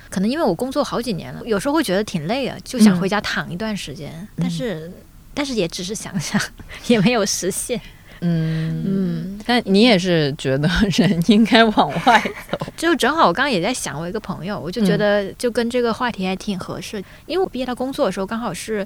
[0.10, 4.28] 可能因为我工作好几年了，有时候会觉得挺累的，就想回家躺一段时间。
[4.36, 4.92] 但是，
[5.34, 6.40] 但是也只是想想，
[6.88, 7.80] 也没有实现。
[8.22, 8.84] 嗯。
[8.86, 18.86] 嗯，但你也是觉得人应该往外走， 就正好我刚刚也在想，我一个朋友，我就觉得就跟这个话题还挺合适，因为我毕业到工作的时候刚好是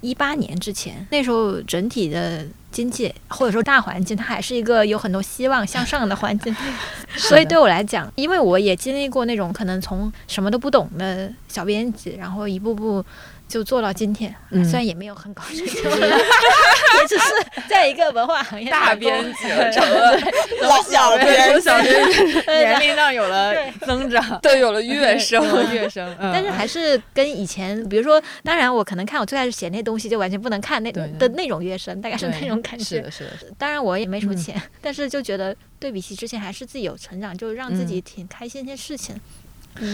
[0.00, 6.54] 一八年之前，那时候整体的经济或者说大环境，它还是一个有很多希望向上的环境，
[7.16, 13.04] 所以对我来讲，因为我也经历过那种可能从什么都不懂的小编辑，然后一步步。
[13.48, 17.24] 就做到今天，虽然也没有很高成就， 也只是
[17.68, 19.48] 在一个文化行业大编辑，
[20.60, 22.08] 老小编小编
[22.46, 23.54] 年龄上有了
[23.86, 26.14] 增长， 对，有了跃升，跃升。
[26.20, 32.84] 但是还是跟以前，比如说，当然我可能看我最开始写那东西，就完全不能看那的那种跃升，大概是那种感觉。
[32.84, 33.30] 是的，是的。
[33.56, 39.18] 当然我也没什么钱， 但是就觉得对比起之前，还是自己有成长，就让自己挺开心一些事情。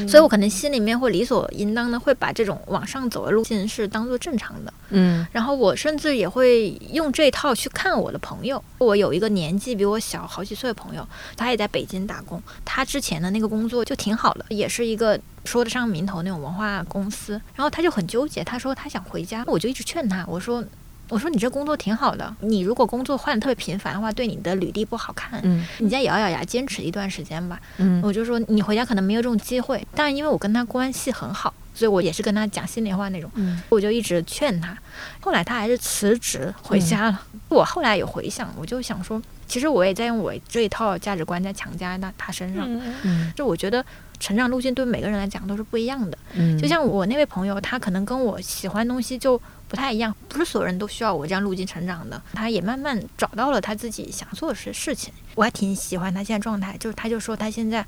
[0.09, 4.73] 所以，我可能心里面会理所应当的会把这种往上走的路径是当做正常的。
[4.91, 8.63] 嗯，然后我甚至也会用这套去看我的朋友。
[8.79, 12.43] 我有一个年纪比我小好几岁的朋友，他也在北京打工。
[12.65, 20.65] 他之前的那个工作就挺好的，也是一个说得上名头那种文化公司，然后他就很纠结，他说他想回家，我就一直劝他，我说。
[21.11, 25.39] 我说你这工作挺好的，你如果工作换的特别频繁的话，对你的履历不好看。
[25.45, 27.61] 嗯，你再咬咬牙坚持一段时间吧。
[27.77, 33.31] 嗯，我就说你回家可能没有这种机会，但是因为我跟他关系很好，所以我也是跟他讲心里话那种。
[33.35, 34.77] 嗯，我就一直劝他，
[35.21, 37.21] 后来他还是辞职回家了。
[37.51, 42.67] 我后来有回想，我就想说，其实我也在用我这一套价值观在强加在他身上。
[43.03, 43.85] 嗯，就我觉得
[44.19, 46.17] 成长路径对每个人来讲都是不一样的。
[46.33, 49.41] 嗯，就像我那位朋友，他可能跟我喜欢东西就。
[49.69, 52.21] 不太一样，不是所有人都需要我这样路径成长的。
[52.33, 56.77] 他也慢慢找到了他自己想做的事事情，我还挺喜欢他现在状态。
[56.79, 57.81] 就是他就说他现在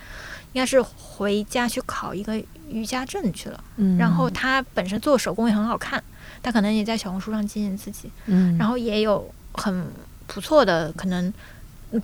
[0.52, 3.62] 应该是回家去考一个瑜伽证去了。
[3.76, 6.02] 嗯，然后他本身做手工也很好看，
[6.42, 8.10] 他可能也在小红书上经营自己。
[8.24, 9.86] 嗯，然后也有很
[10.26, 11.32] 不错的可能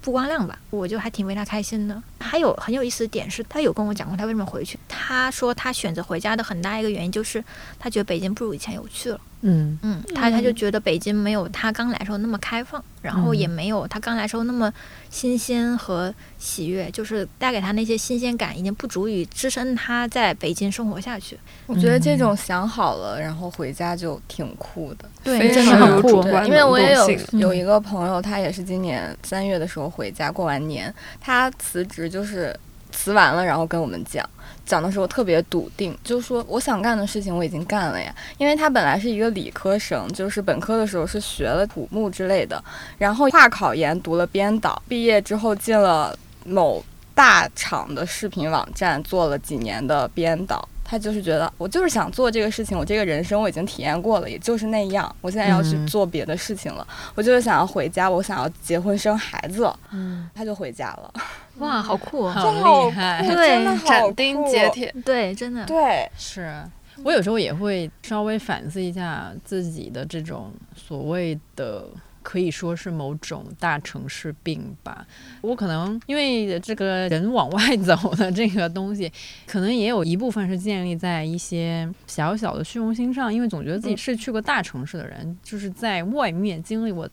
[0.00, 2.00] 曝光量吧，我就还挺为他开心的。
[2.20, 4.78] 还有很有意思的点是，他有跟我讲过他为什么回去。
[4.88, 7.42] 他说他选择回家的很大一个原因就是
[7.78, 9.20] 他觉得北京不如以前有趣了。
[9.44, 14.72] 嗯嗯，他他就觉得北京没有他刚来时候那么开放，然后也没有他刚来时候那么
[15.10, 21.36] 新鲜和喜悦，就是带给他那些新鲜感已经不足以支撑他在北京生活下去。
[21.66, 26.22] 我觉得这种想好了然后回家就挺酷的，对，真的很酷。
[26.46, 32.56] 因为我也有有一个朋友，他也是今年三月的时候回家过完年，他辞职就是
[32.92, 34.24] 辞完了，然后跟我们讲。
[34.64, 38.14] 讲的时候特别笃定，就是说我想干的事情我已经干了呀。
[38.38, 42.62] 因为他本来是一个理科生，就是本科的时候是学了土木之类的，
[42.98, 46.82] 然后跨考研读了编导，毕业之后进了某
[47.14, 50.68] 大厂的视频网站做了几年的编导。
[50.92, 55.16] 他就是觉得我就是想做这个事情，我这个人生我已经体验过了，也就是那样。
[55.22, 59.72] 我现在要去做别的事情了，我就是想要回家，我想要结婚生孩子。
[59.90, 61.10] 嗯，他就回家了。
[61.60, 62.50] 哇，好酷，好
[62.84, 66.62] 厉害，对，斩钉截铁，对，真的，对，是
[67.02, 71.86] 我有时候也会稍微反思一下自己的这种所谓的。
[72.22, 75.06] 可以说是某种大城市病吧。
[75.40, 79.12] 我可能因为这个人往外走的这个东西，
[79.46, 83.32] 可能也有一部分是建立在一些小小的虚荣心上。
[83.32, 87.08] 因为总觉得自己是去过大城市的人，就是在外面经历过。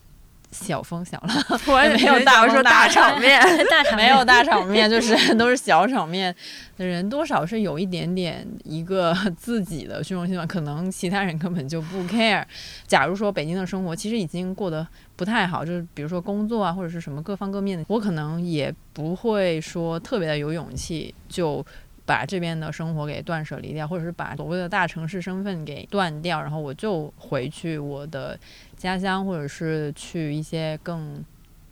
[0.52, 6.36] 小风小浪， 我也没有大说 大场面，大场面没有大场面，就是 都是小场面
[6.76, 10.46] 的人，多少是有一点点一个自己的虚荣心吧。
[10.46, 12.44] 可能其他人根本就不 care。
[12.88, 14.86] 假如说北京的生活其实已经过得
[15.16, 21.64] 不太好，就是比如说工作啊或者是什么各方各面的，我可能也不会说特别的有勇气就
[22.06, 28.40] 把这边的生活给断舍离掉，或者是把所谓的大城市身份给断掉，然后我就回去我的。
[28.80, 31.24] 家乡，或者是去一些更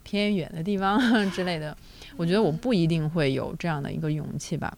[0.04, 1.00] 偏远的地方
[1.32, 1.76] 之类的，
[2.18, 4.72] 我觉得我不一定会有这样的一个勇气吧。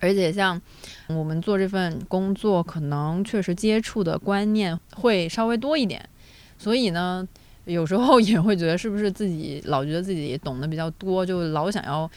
[0.00, 0.60] 而且像
[1.08, 6.02] 我们做这份工作，可能确实接触的观念会稍微多一点，
[6.58, 7.26] 所以呢，
[7.66, 12.10] 有时候也会觉得是不是自己老觉得自己懂得比较多，就老想要。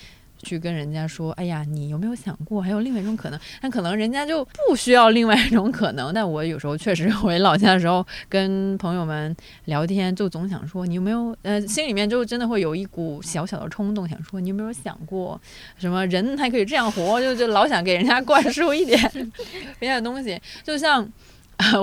[0.43, 3.39] 去跟人家说，哎呀，你有没有想过还有另外一种可能？
[3.62, 6.13] 但可能人家就不需要另外一种可能。
[6.13, 15.39] 但我有时候确实回老家的时候，跟朋友们聊天，就总想说，你有没有呃，心里面就真的会有一股小小的冲动，想说，你有没有想过，
[15.78, 17.19] 什么人还可以这样活？
[17.19, 19.00] 就就老想给人家灌输一点
[19.80, 20.39] 别的东西。
[20.63, 21.08] 就像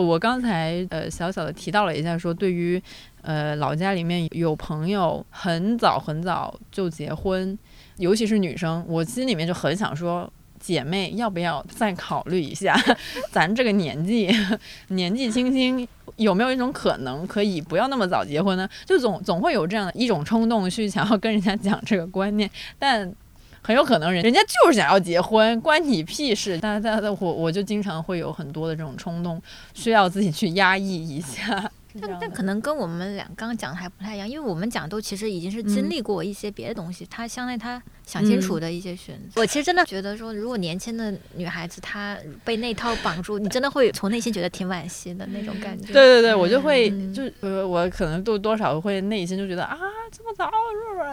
[0.01, 2.81] 我刚才呃小小的提到了一下，说对于
[3.23, 7.59] 呃老家里面有朋友很早很早就结婚。
[7.97, 12.79] 尤其是女生，我心里面就很想说，姐妹要不要再考虑一下？
[13.31, 14.31] 咱这个年纪，
[14.89, 18.69] 年纪轻轻，有没有一种可能可以不要那么早结婚呢？
[18.85, 23.13] 就总总会有这样的一种冲动去想要跟人家讲这个观念，但
[23.63, 26.59] 很有可能人人家就是想要结婚，关你屁事！
[26.61, 29.41] 但但我我就经常会有很多的这种冲动，
[29.73, 31.71] 需要自己去压抑一下。
[32.01, 39.41] 但但可能跟我们俩刚刚讲的还不太一样，因为我们讲都其实已经是经历过一些别的东西，他相当于他想清楚的一些选择。
[39.41, 45.93] 我其实真的觉得说，如果年轻的女孩子她被那套绑住，你真的会从内心觉得挺惋惜的那种感觉。
[45.93, 49.79] 对对对，我就会就呃，我可能都多少会内心就觉得啊，
[50.13, 50.51] 这么早，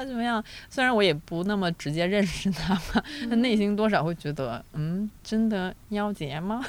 [0.06, 0.44] 怎么样？
[0.70, 6.64] 虽然我也不那么直接认识他嘛，但内心多少会觉得，嗯，真的要结吗？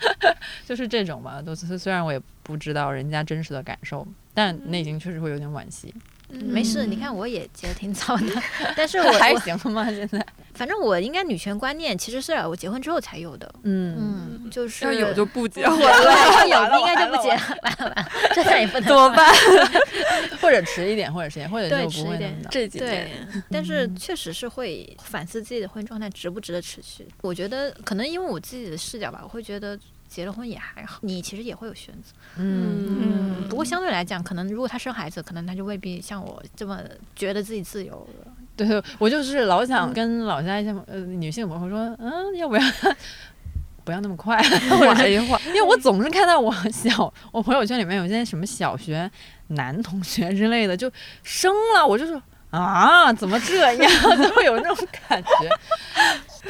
[0.66, 2.20] 就是这种吧，都是虽然我也。
[2.48, 5.92] 不知道人家真实的感受，但内心确实会有点惋惜。
[6.28, 8.42] 没事，你看我也结的挺早的，
[8.76, 9.86] 但是我还行吗？
[9.90, 13.52] 现在，反正我应该女权观念其实是我结婚之后才有的。
[13.62, 13.96] 嗯
[14.44, 15.70] 嗯，就是要有就不结，我
[16.48, 19.26] 要有应该就不结，完了完了，这再也不能怎么办？
[20.40, 22.36] 或者迟一点，或者迟点，或者就迟一点。
[22.50, 23.08] 这几年，
[23.50, 27.08] 但是确实是会反思自己的婚姻状态值不值得持续。
[27.22, 29.78] 我觉得可能因为我自己的视角吧，我会觉得。
[30.08, 33.48] 结了婚也还好，你其实也会有选择，嗯嗯。
[33.48, 36.80] 不过相对来讲，可能如果他生孩子，可能他就未必像我这么
[37.14, 38.32] 觉得自己自由了。
[38.56, 42.62] 对，我就是老想跟老家一些呃女性朋友说，嗯，要不要
[43.84, 44.36] 不要那么快，
[44.80, 49.10] 缓一缓，因为我总是看到我小我朋友圈里面有些什么小学
[49.48, 50.90] 男同学之类的就
[51.22, 52.20] 生了，我就说。
[52.50, 53.92] 啊，怎么这样？
[54.16, 55.28] 就会有那种感觉。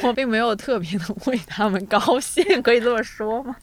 [0.01, 3.55] 我并没有特别的 为他们高兴，可以这么说吗？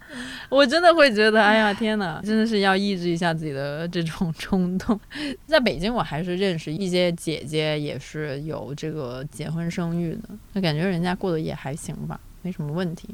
[0.49, 4.99] 我真的会觉得，哎呀，天哪，真的是要抑制一下自己的 这种冲动。
[5.47, 12.19] 在北京，我还是认识一些姐姐，也是有这个结婚生育的，那感觉人家过得也还行吧。
[12.43, 13.09] 没什么问题。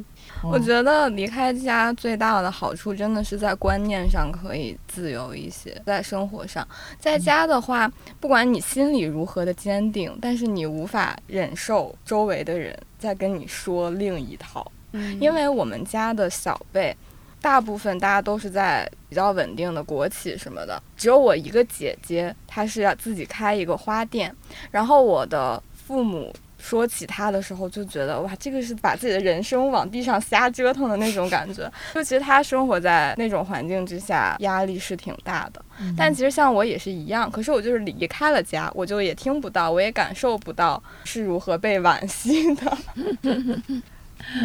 [0.45, 5.81] 我觉得离开家最大的好处，真的是在观念上可以自由一些。
[5.87, 6.67] 在生活上，
[6.99, 14.71] 在家的话，不管你心里如何的坚定，但是你无法忍受周围的人在跟你说另一套。
[14.93, 16.95] 嗯，因为我们家的小辈，
[17.41, 24.35] 大部分大家都是在比较稳定的国企什么的，只有我一个姐姐，她是要自己开一个花店，
[24.71, 26.35] 然后我的父母。
[26.63, 31.69] 说起他的时候，就觉得哇，这个是把自己的人生往地上瞎折腾的那种感觉。
[31.93, 35.61] 就其实他生活在那种环境之下，压力是挺大的。
[35.97, 42.79] 但其实像我也是一样，可是我就是离开了家，我就也听不到，我也感受不到是如何被惋惜的。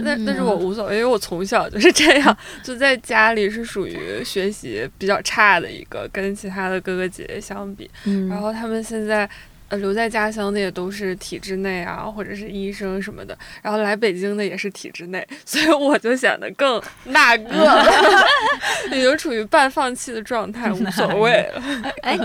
[0.03, 7.87] 但但是我无所谓，因为我从小就是这样，就在家里是属于学习比较差的一个，跟其他的哥哥姐姐相比。
[8.27, 9.29] 然后他们现在。
[9.69, 17.85] 呃，留在家乡的也都是体制内啊，或者是医生什么的，然后来北京的也是体制内， 所以我就显得更那个，
[18.91, 21.61] 已经处于半放弃的状态，无所谓了。
[22.03, 22.17] 哎，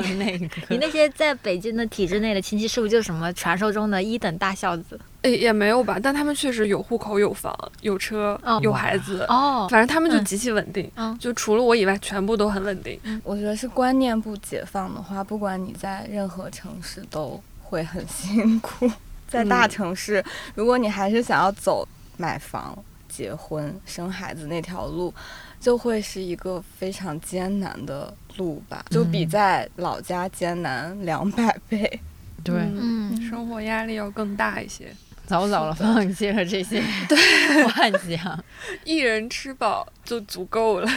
[0.68, 4.98] 你那些在北京的体制内的亲戚，是不是就是什么传说中的一等大孝子？
[5.22, 9.24] 哎，也没有吧，但他们确实有户口、有房、有车、有孩子。
[9.28, 10.90] 哦，反正他们就极其稳定。
[10.96, 12.98] 嗯，就除了我以外，全部都很稳定。
[13.22, 18.90] 我觉得是观念不解放的话，不管你在任何城市都会很 辛苦。
[19.28, 20.22] 在大城市，
[20.54, 22.76] 如果你还是想要走买房、
[23.08, 25.14] 结婚、生孩子那条路，
[25.60, 32.00] 就会是一个非常艰难的路吧，就比在老家艰难两百倍。
[32.44, 34.92] 对，嗯，生活压力要更大一些。
[35.32, 36.82] 早早了放弃了这些
[37.74, 38.44] 幻想，
[38.84, 40.88] 一人吃饱就足够了。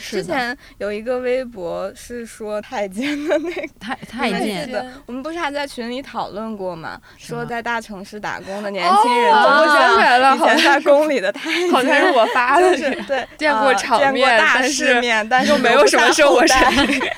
[0.00, 4.70] 之前有一个微博是说太监的那个 太太监。
[4.70, 6.96] 的，我们不是还在群里讨论过吗？
[7.18, 17.00] 说在大城市打工的年轻人，我想起来了，好像在宫里的太监，好像是我发的，是对，见过场面，大世面，但是又没有什么生活水平。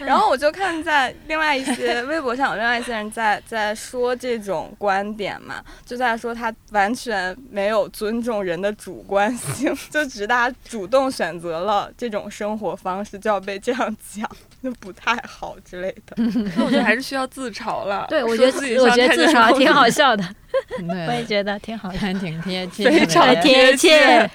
[0.06, 14.28] 然后我就看在另外一些微博上有另外一些人在在说这种观点嘛，就在说他完全没有尊重人的主观性， 就只大家主动选择了这种生活方式就要被这样讲，
[14.64, 16.16] 就 不太好之类的。
[16.56, 18.06] 那我觉得还是需要自嘲了。
[18.08, 20.24] 对，我觉得自己我觉得自嘲挺好笑的。
[21.06, 24.28] 我也觉得挺好，看挺贴切，非常贴切。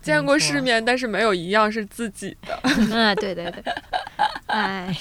[0.00, 2.58] 见过世面，但是没有一样是自己的。
[2.64, 3.62] 嗯，对对对。
[4.46, 4.94] 哎，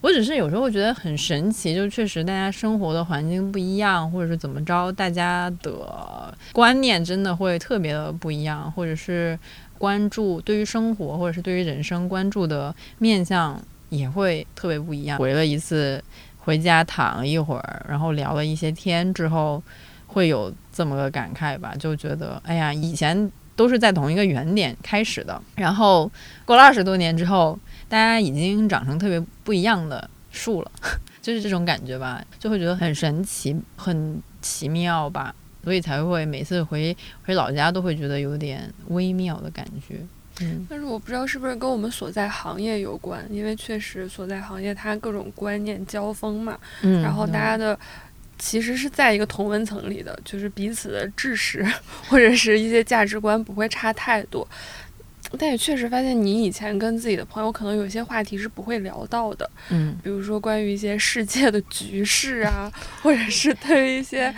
[0.00, 9.38] 我只是有时候觉得很神奇，就确实大家生活的环境不一样，或者是怎么着，大家的观念真的会特别的不一样，或者是
[9.78, 15.18] 关注对于生活或者是对于人生关注的面向也会特别不一样。
[15.18, 16.02] 回了一次。
[16.38, 19.60] 回家躺一会儿，然后聊了一些天之后，
[20.06, 26.08] 会有这么个感慨吧，就觉得哎呀，以前都是在同一个原点开始的，然后
[26.44, 27.58] 过了二十多年之后，
[27.88, 30.70] 大家已经长成特别不一样的树了，
[31.20, 35.34] 就是这种感觉吧，就会觉得很神奇、很奇妙吧，
[35.66, 39.96] 所以才会每次回回老家都会觉得有点微妙的感觉。
[40.40, 47.76] 嗯，但是我不知道是不是跟我们所在行业有关，因为确实所在行业它各种观念交锋嘛，嗯，然后大家的
[48.38, 51.66] 其实是在一个同温层里的，就是彼此的知识
[52.08, 54.46] 或者是一些价值观不会差太多，
[55.38, 62.70] 但也确实发现你以前跟自己的朋友可能有些话题是不会聊到的，嗯，比如说关于一些世界的局势啊，
[63.02, 64.34] 或者是对于一些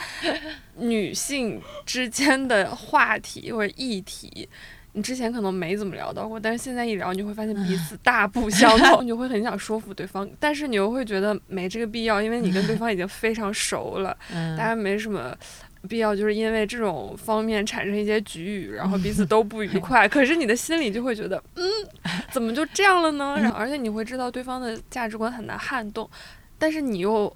[0.77, 4.49] 女性之间的话题或者议题。
[4.93, 14.17] 你之前可能没怎么聊到过，但是现在一聊，你就会发现彼此大不相同， 你就会很想说服对方，但是你又会觉得没这个必要，因为你跟对方已经非常熟了，
[14.59, 15.33] 大家没什么
[15.89, 20.09] 必要，就是因为这种方面产生一些局域，然后彼此 都不愉快。
[20.09, 21.65] 可是你的心里就会觉得，嗯，
[22.33, 23.37] 怎么就这样了呢？
[23.41, 26.09] 然后而且你会知道对方的价值观很难撼动，
[26.59, 27.35] 但是你又。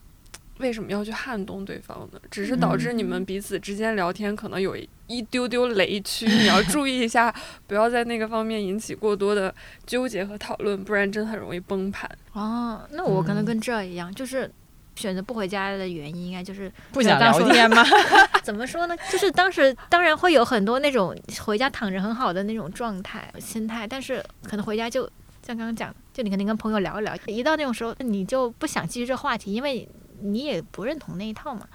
[0.58, 2.20] 为什么要去撼动对方呢？
[2.30, 4.76] 只是导致你们彼此之间聊天可能有
[5.08, 7.34] 一丢丢雷区， 你要注意一下，
[7.66, 9.52] 不要在那个方面引起过多的
[9.86, 12.08] 纠结和讨论，不然真很容易崩盘。
[12.34, 14.48] 哦，那我可能跟这一样，就是
[14.94, 17.84] 选择不回家的原因，应该就是不想聊天吗？
[18.42, 18.96] 怎么说呢？
[19.10, 25.04] 就是当时当然会有很多那种回家躺着很好的那种状态心态，但是可能回家就
[25.46, 29.88] 像刚刚讲，就你肯定跟朋友聊一聊，一到那种时候，你就不想继续这话题，因为。
[30.24, 31.66] 你也不认同那一套嘛，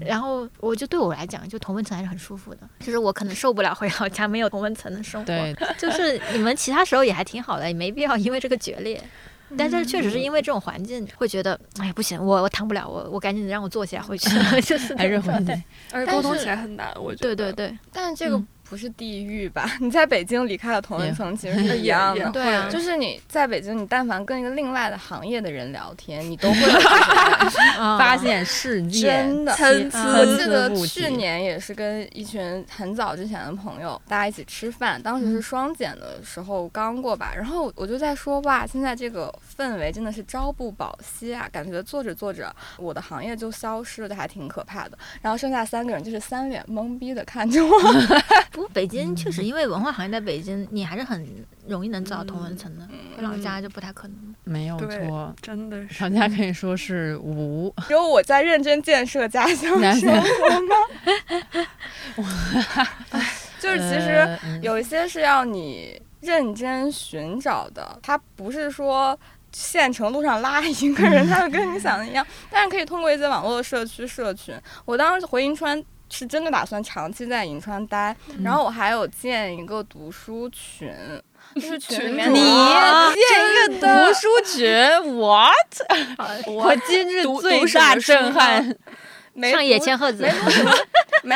[0.00, 2.60] 然后我就对我来讲，就同温层还是很舒服的。
[2.80, 9.02] 就是我可能受不了回老家没有同温层的生活，对，就是你们其他时候也还挺好的，也没必要因为这个决裂。
[9.56, 14.28] 但是确实是因为这种环境，会觉得哎呀不行，我我躺不了，我我赶紧让我坐下回去，
[14.62, 15.52] 就是还是回去，
[15.92, 17.34] 而且沟通起来很难，我觉得。
[17.34, 18.42] 对对对，但是这个。
[18.68, 19.70] 不是地狱吧？
[19.80, 22.28] 你在北京离开了同一层，其实是一样的。
[22.30, 26.56] 对啊，就是你在北京，你但凡跟一个另外的行业的人聊天，你都会
[27.98, 44.98] 发现世界真的参差我记得去年也是跟一群很早之前的朋友，大家一起吃饭，当时是双减的时候刚过吧，然后我就在说哇，现在这个氛围真的是朝不保夕啊，感觉做着做着，我的行业就消失了，还挺可怕的。
[45.22, 47.70] 然后剩下三个人就是三脸懵逼的看着我。
[48.56, 51.28] 不过北京确实，因为文化行业在北京，你还是很
[51.68, 52.88] 容易能找到同文层的。
[53.14, 54.34] 回老家就不太可能。
[54.44, 56.02] 没有错，真的是。
[56.02, 57.70] 老家可以说是无。
[57.86, 60.74] 只有我在认真建设家乡 生活吗？
[63.60, 69.18] 就是其实有一些是要你认真寻找的，它不是说
[69.52, 72.26] 县城路上拉一个人，他就跟你想的一样。
[72.50, 74.54] 但是可以通过一些网络的社区社群。
[74.86, 75.84] 我当时回银川。
[76.10, 80.90] 是真的打算长期在银川待，然后我还有建一个读书群，
[81.54, 86.46] 就是 群里面你建一个读书群，what？
[86.46, 88.76] 我今日最大震撼。
[89.50, 90.32] 上野千鹤子，没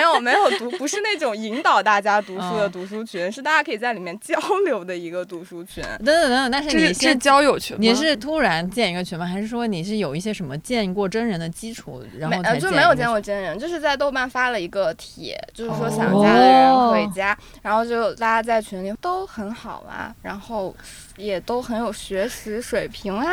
[0.01, 5.83] 有 没有读，不是那种引导大家读书的读书群，是大家可以在里面交流的一个读书群。
[5.83, 9.27] 等等等等，但是你是交友群，你是突然建一个群吗？
[9.27, 20.75] 还是说你是有一些什么见过真人的基础，然后才就没有见过真人，就是在豆瓣发了一个帖，就是说想加的人回家，然后就大家在群里都很好嘛，然后。
[21.21, 23.27] 也都很有学识水平啊，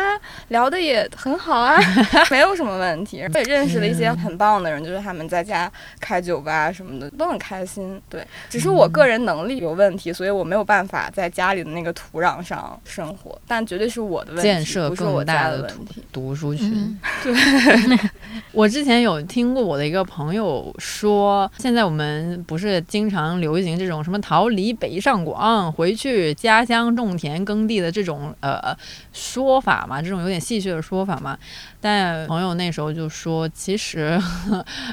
[0.49, 1.79] 聊的也很好啊，
[2.29, 3.17] 没有什么问题。
[3.17, 8.01] 也认识了一些很棒的人，就是他们在家开酒吧什么的都很开心。
[8.09, 13.39] 对，只是我个人能力有问题，所以我没有办法在家里的那个土壤上生活。
[13.47, 16.03] 但绝对是我的问题，建设更大的问题。
[16.11, 17.33] 读书群，对。
[18.51, 27.76] 我之前有听过我的一个朋友说，现在我们不是经常流行这种什么逃离北上广，回去家乡种田耕地。
[27.79, 28.75] 的这种呃
[29.13, 31.37] 说法嘛，这种有点戏谑的说法嘛，
[31.79, 34.21] 但朋友那时候就说，其实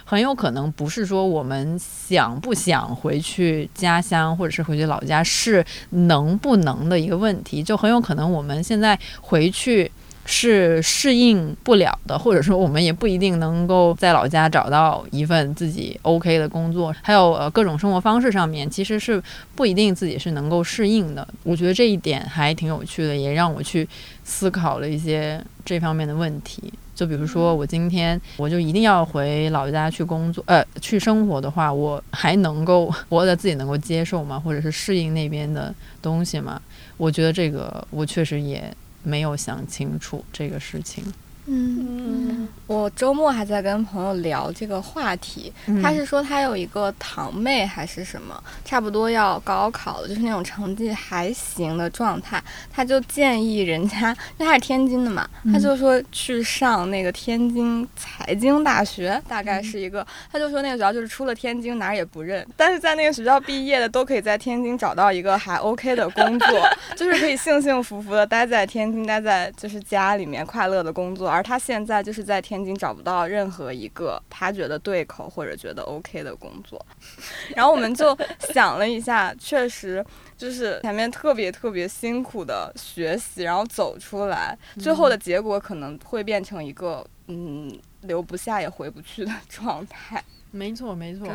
[0.04, 9.90] 很有可能不是说我们想不想回去家乡，或者是回去老家，是能不能的一个问题，就很有可能我们现在回去。
[10.26, 19.22] 是适应不了的，或者说我们也不一定能够在老家找到一份自己 OK 的工作，还有呃各种生活方式上面，其实是
[19.54, 21.26] 不一定自己是能够适应的。
[21.42, 23.86] 我觉得这一点还挺有趣的，也让我去
[24.24, 26.72] 思考了一些这方面的问题。
[26.94, 34.38] 就比如说，我今天我就一定要回老家去工作，呃，去生活的话，我还能够活得自己能够接受吗？
[34.38, 36.60] 或者是适应那边的东西吗？
[36.96, 38.72] 我觉得这个我确实也。
[39.04, 41.04] 没有想清楚这个事情。
[41.46, 45.52] 嗯，我周末还在跟朋友聊这个话题。
[45.82, 52.42] 他是说他有一个堂妹还是什么，差不多要高考了，就是那种成绩还行的状态。
[52.72, 60.06] 他就建议人家，因为他是天津的嘛，他就说去上那个天津财经大学，大概是一个。
[60.32, 66.48] 他就说那个学校就是出了天津哪儿也不认，但是在那个学校毕业的都可以在天津找到一个还 OK 的工作，
[66.96, 71.33] 就是可以幸幸福福的待在天津，待在就是家里面快乐的工作。
[71.34, 76.84] 而他现在就是在天津找不到任何一个他觉得对口或者觉得 OK 的工作，
[77.56, 78.16] 然后我们就
[78.52, 80.04] 想了一下，确实
[80.36, 87.70] 就是前面特别特别辛苦的学习，然后走出来，最后的结果可能会变成一个嗯
[88.02, 90.22] 留不下也回不去的 状态。
[90.50, 91.26] 没错，没错。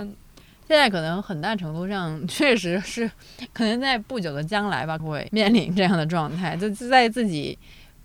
[0.67, 3.09] 现在可能很大程度上确实是，
[3.51, 7.57] 可能在不久的将来吧，会面临这样的状态，就在自己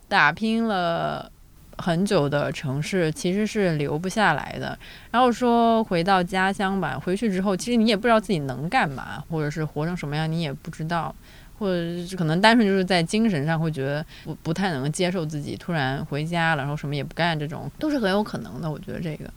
[0.09, 1.31] 打拼了
[1.79, 4.79] 很久的城市，其实是留不下来的。
[5.11, 11.15] 然后说回到家乡吧，回去之后，其实你也不知道自己能干嘛，或者是活成什么样，你也不知道，
[11.59, 18.71] 或者可能单纯就是在精神上会觉得不不太能接受自己突然回家了，然后什么也不干，这种都是很有可能的。
[18.71, 19.31] 我觉得这个。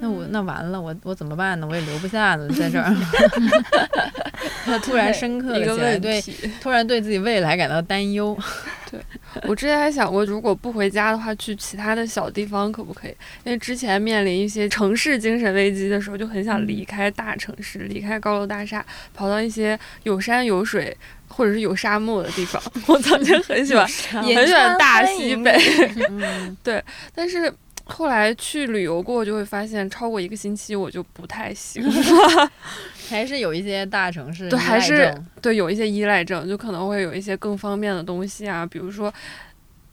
[0.00, 1.66] 那我那完了，我我怎么办呢？
[1.68, 2.92] 我也留不下呢，在这儿。
[4.64, 6.22] 他 突然深刻了起来，对，
[6.60, 8.36] 突然对自己未来感到担忧。
[8.90, 9.00] 对
[9.48, 13.14] 我之前还想过，如果不回家的话，去其他的小地方可不可以？
[13.44, 20.96] 因为之前面临一些城市精神危机的时候，就很想离开大城市，离开高楼大厦，跑到一些有山有水
[21.28, 22.62] 或者是有沙漠的地方。
[22.86, 25.52] 我曾经很喜欢，很喜欢大西北。
[26.10, 26.82] 嗯对，
[27.14, 27.52] 但是。
[27.86, 31.84] 后来去旅游过，就会发现超过一个星期我就不太行，
[33.08, 39.12] 还是有一些大城市对，还是对有一些依赖症，就可能会有一些更方便的东西啊，比如说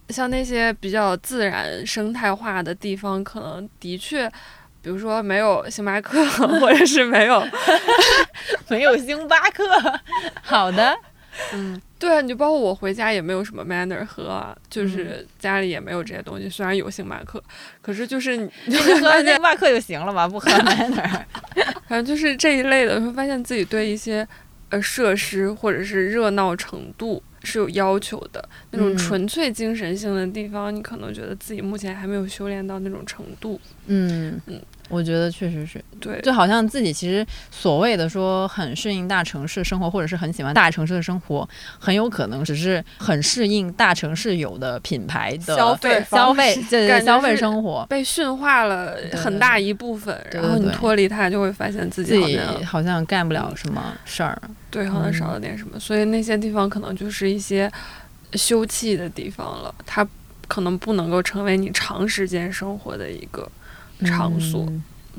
[0.09, 4.27] 像那些比较自然生态化的地方，可能的确，
[4.81, 6.25] 比如说没有星巴克，
[6.59, 7.41] 或者是没有
[8.69, 9.63] 没有星巴克，
[10.41, 10.97] 好的。
[11.53, 16.49] 嗯， 对啊，你就包括我回家也没有什么 manner 喝，就是家里也没有这些东西。
[16.49, 17.41] 虽然有星巴克，
[17.81, 21.23] 可是就是你就喝星巴克就行了吧，不喝 manner。
[21.87, 24.27] 反正就是这一类的，会发现自己对一些
[24.69, 28.47] 呃设施或者是热闹程度是有要求的。
[28.71, 33.59] 那种纯粹精神性的地方，你可能觉得自己目前还没有修炼到那种程度。
[33.87, 34.61] 嗯嗯。
[34.91, 35.83] 我觉得确实是。
[35.99, 41.47] 对，就好像自己其实所谓的说很适应大城市生活，或者是很喜欢大城市的生活，
[41.79, 57.71] 很有可能只是很适应大城市有的品牌的消费消费对消费生活被驯化了很大一部分，然后你脱离它，就会发现自己好像干不了什么事儿，对，好像少了点什么，所以那些地方可能就是一些
[58.33, 60.07] 休憩的地方了，它
[60.47, 63.47] 可能不能够成为你长时间生活的一个。
[64.05, 64.65] 场所，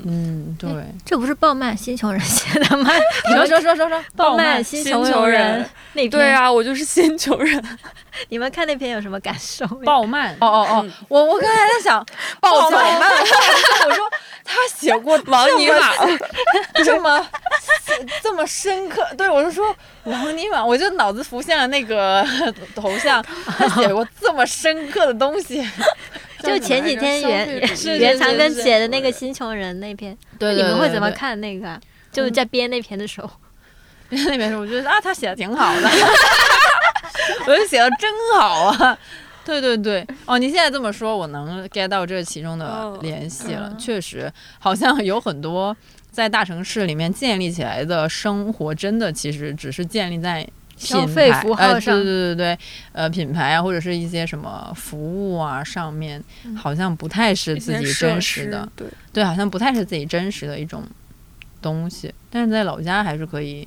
[0.05, 0.71] 嗯，对，
[1.05, 2.91] 这不是鲍曼星球人写的吗？
[3.35, 5.69] 说说说说说，鲍曼 星球人
[6.11, 7.79] 对啊，我就是星球人。
[8.29, 9.67] 你们看那篇有什么感受？
[9.85, 12.05] 鲍曼，哦哦哦，我我刚才在想，
[12.41, 14.11] 鲍曼，我说
[14.45, 15.93] 他写过王尼玛，
[16.85, 17.27] 这么
[18.23, 19.75] 这么深刻，对我就说
[20.05, 22.27] 王尼玛，我就脑子浮现了那个
[22.75, 25.67] 头像，他写过这么深刻的东西。
[26.43, 27.63] 就前几天袁
[27.99, 31.81] 袁 长根写的那个《新穷人》那篇，对你们会怎么看那个？
[32.11, 33.31] 就是在编那篇的时候，
[34.11, 35.89] 编那篇时候，我觉得啊，他写的挺好的，
[37.47, 38.99] 我觉得写的真好啊！
[39.45, 43.75] 对对对，哦，你现在这么说，我能 get 到这其中的联系了。
[43.79, 45.77] 确实，好像有很多
[46.11, 50.47] 在大城市里面建立起来的生活，真的其实只是建立在。
[50.87, 52.59] 消费符号上，对对对对，
[52.93, 56.23] 呃，品牌啊，或者是一些什么服务啊，上面
[56.57, 60.83] 好像不太是自己真实的，对对，好像不太是自己真实的一种
[61.61, 62.13] 东西。
[62.31, 63.67] 但是在老家还是可以，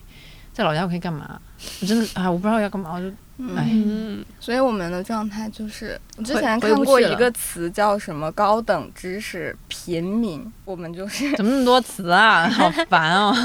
[0.53, 1.39] 在老家我可以干嘛？
[1.81, 3.11] 我真的啊，我不知道要干嘛，我就。
[3.37, 13.35] 嗯，所以我们的状态就是，我之前看过一个词叫什么“高等知识平民”，我们就是怎么那么多词啊， 好烦哦！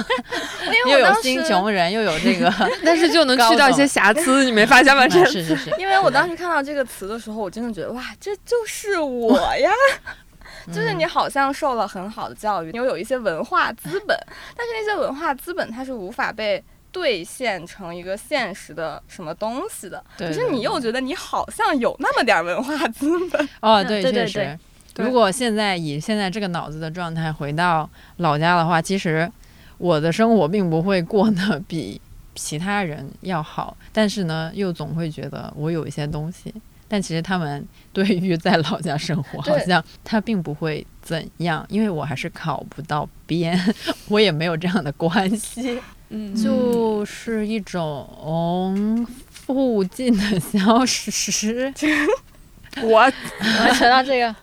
[0.89, 2.49] 又有新穷人，又有这个，
[2.87, 5.07] 但是就能去掉一些瑕疵，你没发现吗？
[5.11, 5.75] 是是是。
[5.77, 9.73] 因为我当时看到这个词的时候，我真的觉得哇，这就是我呀！
[10.69, 14.17] 就是你好像受了很好的教育，你又有一些文化资本，
[14.57, 16.63] 但是那些文化资本它是无法被。
[16.93, 24.59] 兑现成一个现实的什么东西的，可是你又觉得你好像有那么点文化资本哦，对，确实。
[24.97, 29.31] 如果现在以现在这个脑子的状态回到老家的话，其实
[29.79, 32.01] 我的生活并不会过得 比
[32.35, 36.53] 其他人要好，但是呢，又总会觉得我有一些东西。
[36.89, 37.65] 但其实他们
[37.95, 43.59] 对于在老家生活，好像他并不会怎样，因为我还是考不到编，
[44.11, 45.81] 我也没有这样的关系。
[46.11, 51.73] 嗯，就是一种附近的消失。
[52.83, 54.35] 我我扯到这个，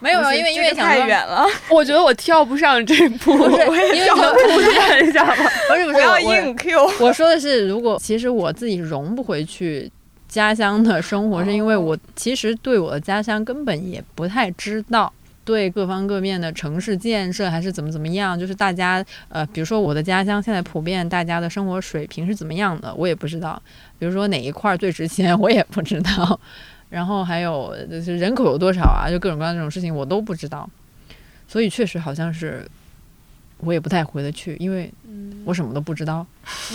[0.00, 3.36] 没有，因为因为太远了，我觉得我跳不上这步。
[3.36, 3.62] 不是，
[3.96, 5.34] 因为铺垫一下吧。
[5.68, 6.90] 不是不是，要硬 Q。
[7.00, 9.90] 我说的是，如果其实我自己融不回去
[10.28, 15.12] 家乡的生活，是因为我其实对我的家乡根本也不太知道。
[15.44, 23.60] 对各方各面的城市建设还是怎么怎么样，就是大家呃，比如说我的家乡现在普遍大家的生活水平是怎么样的，我也不知道。
[23.98, 26.38] 比如说哪一块最值钱， 我也不知道。
[26.90, 30.68] 然后还有就是人口有多少啊，就各种各样这种事情我都不知道。
[31.46, 32.66] 所以确实好像是
[33.58, 34.92] 我也不太回得去，因为
[35.44, 36.26] 我什么都不知道，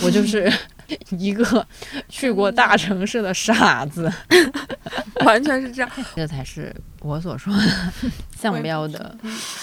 [0.02, 0.52] 我就是
[1.10, 1.66] 一个
[2.08, 4.12] 去过大城市的傻子，
[5.24, 5.90] 完全是这样。
[6.14, 7.62] 这才是我所说的
[8.38, 9.16] 项标的，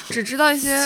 [0.10, 0.86] 只知道一些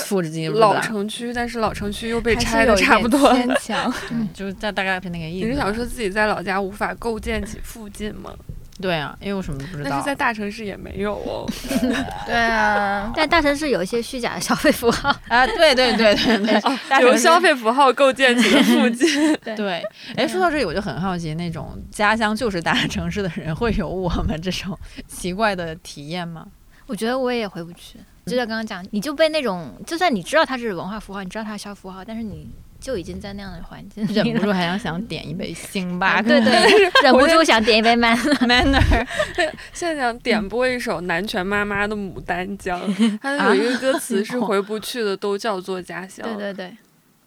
[0.50, 3.92] 老城区，但是老城区又被拆的差不多，牵强。
[4.10, 5.48] 对，就是大大概是那个意思。
[5.48, 8.34] 你是想说自己在老家无法构建起附近吗？
[8.82, 9.90] 对啊，因为我什么都不知道。
[9.90, 11.46] 但是在大城市也没有哦。
[12.26, 19.34] 对啊，在大城市有一些虚假的消费符号啊，对对对对对，由 消费符号构建起的附近。
[19.56, 19.84] 对，
[20.18, 24.78] 哎，说到这里我就很好奇，那种家乡就是大城市的人，会有我们这种
[25.08, 26.48] 奇怪的体验吗？
[26.88, 28.00] 我觉得我也回不去。
[28.26, 32.50] 就像刚刚讲，你就被那种，就算你知道它是文化符号，你知道它是消费符号，但是你。
[32.82, 36.52] 就已经在那样的环境，忍不住还要想点一杯星巴克，对对，
[37.04, 39.06] 忍不住想点一杯 man manner。
[39.72, 42.82] 现在想点播一首南拳妈妈的《牡丹江》，
[43.22, 46.26] 它有一个歌词是回不去的，都叫做家乡。
[46.26, 46.78] 对对对，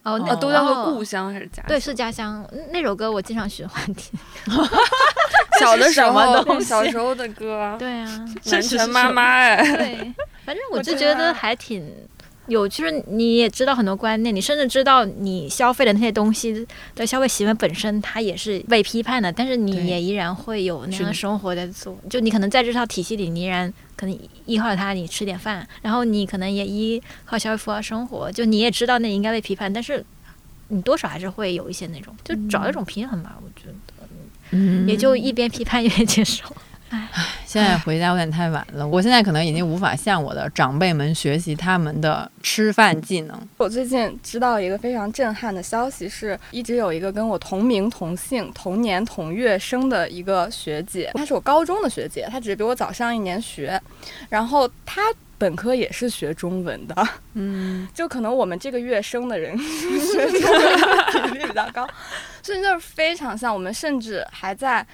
[0.02, 1.64] 哦，那都叫做故乡还是家乡？
[1.68, 2.44] 对，是家乡。
[2.72, 4.18] 那首歌我经常循环听。
[5.60, 7.76] 小的时候，小时候的歌。
[7.78, 9.62] 对啊，南拳妈妈哎。
[9.76, 11.88] 对，反正我就觉得还挺。
[12.46, 21.98] 有，就是你也知道很多观念，你甚至知道你消费的那些东西的消费行为本身，它也是被批判的，但是你也依然会有那样的生活在做。
[22.10, 28.30] 就你可能在这套体系里，你依然可能依靠它，你吃点饭，然后你可能也依靠消费符号生活。
[28.30, 30.04] 就你也知道那应该被批判，但是
[30.68, 33.38] 你多少还是会有一些那种，就找一种平衡吧。
[33.42, 36.44] 我觉得，也就一边批判一边接受。
[36.90, 37.08] 唉，
[37.44, 38.86] 现在回家有点太晚了。
[38.86, 43.48] 我现在可能已经无法向我的长辈们学习他们的吃饭技能。
[43.56, 53.80] 我最近知道一个非常震撼的消息，是一直有一个跟我同名同姓、同年同月生的一个学姐，她是我高中的学姐，她只是比我早上一年学，
[54.28, 55.02] 然后她
[55.36, 57.08] 本科也是学中文的。
[57.32, 61.88] 嗯，就可能我们这个月生的人 学中文比例比较高，
[62.40, 63.52] 所以就是非常像。
[63.52, 64.86] 我们甚至还在。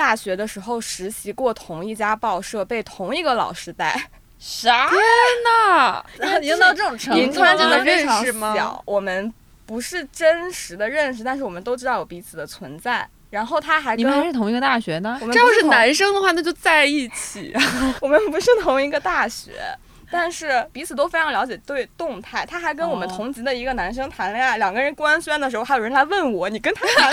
[0.00, 4.08] 大学的时候实习过同一家报社，被同一个老师带。
[4.38, 4.88] 啥？
[4.88, 4.98] 天
[5.44, 6.02] 哪！
[6.40, 8.24] 已经到这种程度，银川真的非常
[8.54, 8.82] 小。
[8.86, 9.30] 我们
[9.66, 13.06] 不是真实的认识，但是我们都知道有彼此的存在。
[13.28, 15.20] 然后他还你们还是同一个大学的？
[15.30, 17.54] 这要是男生的话，那就在一起。
[18.00, 19.52] 我们不是同一个大学，
[20.10, 22.46] 但是彼此都非常了解对动态。
[22.46, 27.10] 他还跟我们同级的一个男生谈恋爱，两个人官宣的时候，还有人来问我：“你跟他谈？”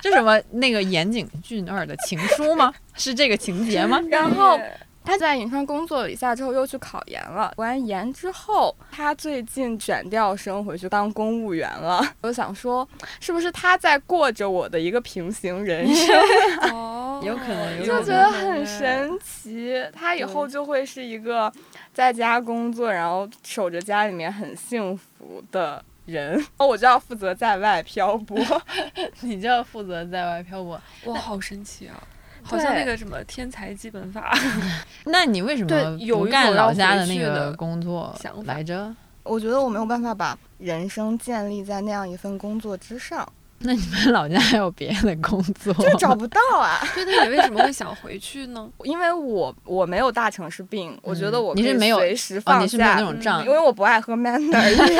[0.00, 2.72] 这什么那个岩井俊二的情书吗？
[2.94, 4.00] 是这个情节吗？
[4.10, 4.58] 然后
[5.02, 7.52] 他在银川工作了一下之后，又去考研了。
[7.56, 12.04] 完研之后，他最近转调升回去当公务员了。
[12.20, 12.86] 我想说，
[13.18, 16.20] 是不是他在过着我的一个平行人生？
[16.72, 19.82] 哦， 有可能， 就觉得很神奇。
[19.92, 21.50] 他以后就会是一个
[21.94, 25.82] 在家工作，然后守着家里面很幸福的。
[26.10, 28.38] 人哦，我就要负责在外漂泊，
[29.20, 31.94] 你就要负责在外漂泊，哇，好神奇啊！
[32.42, 34.34] 好像那个什么天才基本法。
[35.04, 38.94] 那你为什么有干老家的那个工作来着？
[39.22, 43.30] 我觉得我没有办法把人生建立在那样一份工作之上。
[43.62, 45.74] 那你们老家还有别的工作？
[45.74, 46.80] 就找不到啊！
[46.94, 48.66] 对，那你为什么会想回去呢？
[48.84, 54.98] 因为我我没有大城市病，我觉得我你是没有随时放假那种仗，因为我不爱喝 Manner。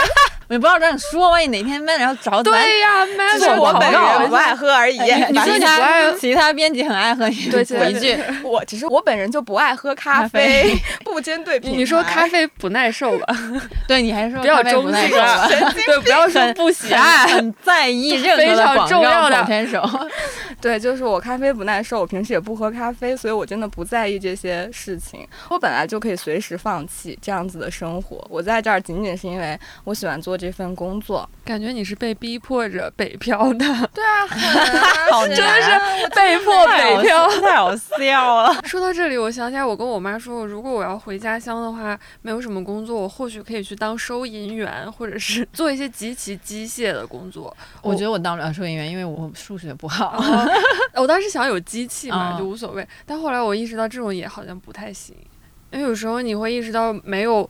[0.51, 4.98] 我不知道这样说，万一哪天 Manner 要找对呀，Manner 我本人不爱喝而已。
[4.98, 7.48] 你说你不爱，其他编辑很爱喝，一
[8.01, 13.36] 句，我只是我本人就不爱喝咖啡，不针对你说咖啡不耐受吧？
[13.86, 15.09] 对你还说比较中性
[15.86, 19.88] 对，不要说不喜爱，很在意任何非常重要的选手。
[20.61, 25.24] 对，就是我咖啡不耐受，我平时也不喝咖啡，所以我真的不在意这些事情。
[25.48, 31.28] 我本来就可以随时放弃这样子的生活，我在这儿仅仅是因为我喜欢做这份工作。
[31.45, 33.59] 感觉你是被逼迫着北漂的。
[33.93, 34.26] 对啊，
[35.11, 38.62] 好真的是被迫北漂，太好笑了。
[38.64, 47.55] 说到这里，我想起来，我跟我妈说，如果我要回家乡的话，没有什么工作，我或许可以去当收银员，或者是做一些极其机械的工作。
[47.82, 50.22] 我觉得我当不了收银员，因为我数学不好。
[50.95, 52.86] 我当时想有机器嘛，就无所谓。
[53.05, 55.16] 但后来我意识到，这种也好像不太行，
[55.72, 57.49] 因为有时候你会意识到没有，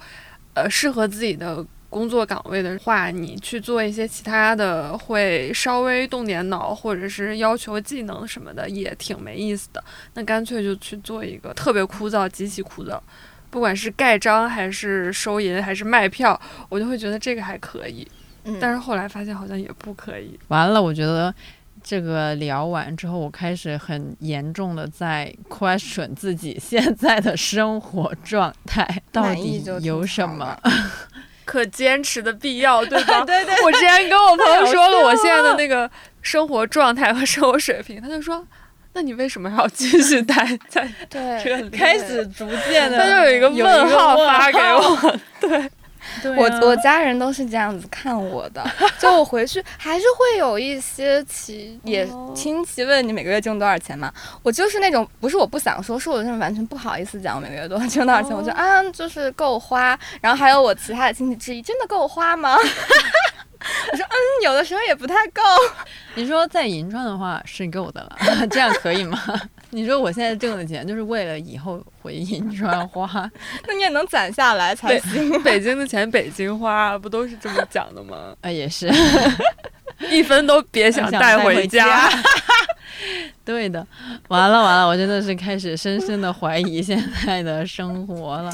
[0.54, 1.64] 呃，适合自己的。
[1.90, 9.82] 工作岗位的话，你去做一些其他的，会稍微动点脑，或者是要求技能什么的，也挺没意思的。
[10.14, 12.98] 那干脆就去做一个特别枯燥、极其枯燥，
[13.50, 18.06] 不管是盖章还是收银还是卖票，我就会觉得这个还可以。
[18.60, 20.38] 但是后来发现好像也不可以。
[20.48, 21.34] 完了，我觉得
[21.82, 30.56] 这个聊完之后，我开始很严重的在 question 自己现在的生活状态到底有什么。
[31.50, 33.24] 可坚持的必要， 对吧？
[33.26, 33.60] 对对。
[33.64, 35.90] 我之前跟我朋友说了我现在的那个
[36.22, 38.46] 生活状态和生活水平，他就说。
[38.92, 40.34] 那你为什么要继续待
[40.68, 41.70] 在这里？
[41.70, 45.20] 开始逐渐的，他就有一个问号发给我。
[45.40, 45.70] 对，
[46.36, 48.64] 我我家人都是这样子看我的。
[48.98, 54.12] 就我回去还是会有一些亲也亲戚问你每个月挣多少钱嘛。
[54.42, 58.36] 我就是那种不是我不想说，是我真的完全不好意思讲我每个月多挣多少钱。
[58.36, 59.98] 我就啊，就是够花。
[60.20, 62.56] 然后还有我其他的亲戚质疑，真的够花吗？
[63.92, 65.42] 我说嗯，有的时候也不太够。
[66.16, 68.16] 你说在银川的话是够的了，
[68.50, 69.18] 这样可以吗？
[69.70, 73.06] 你说我现在挣的钱就是为了以后回银川花，
[73.68, 75.42] 那你也能攒下来才行。
[75.42, 78.34] 北京的钱北京花，不都是这么讲的吗？
[78.40, 78.90] 啊，也是，
[80.10, 82.10] 一分都别想带回家。
[83.44, 83.86] 对的，
[84.28, 88.52] 完了完了，我真的是开始深深的怀疑现在的生活了。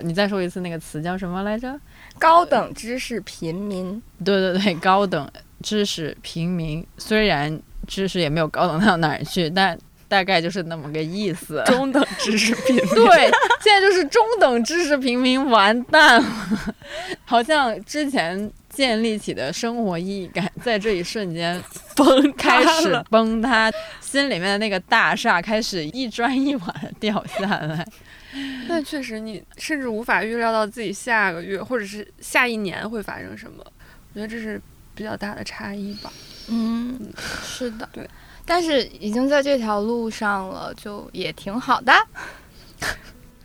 [0.00, 1.78] 你再说一次那个词叫什么来着？
[2.18, 5.30] 高等知识平民，对对对，高等
[5.62, 11.62] 知识平民，虽然知识也没有高等到哪儿去，但大概就是那么个意思。
[11.66, 13.30] 中等知识平民， 对，
[13.62, 16.74] 现在就是中等知识平民完蛋了，
[17.24, 21.60] 好像之前建立起的生活意义感，在这一瞬间
[21.96, 27.86] 崩开始崩塌，心里面的那个大厦开始一砖一瓦的掉下来。
[28.68, 33.64] 那确实，你甚至无法预料到自己下个月或者是下一年会发生什么。
[33.66, 34.60] 我觉得这是
[34.94, 36.12] 比较大的差异吧。
[36.48, 36.98] 嗯，
[37.44, 38.08] 是的，对。
[38.46, 41.92] 但是已经在这条路上了，就也挺好的。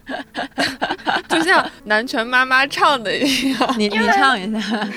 [1.29, 4.89] 就像南拳妈妈唱的一样， 你你唱一下。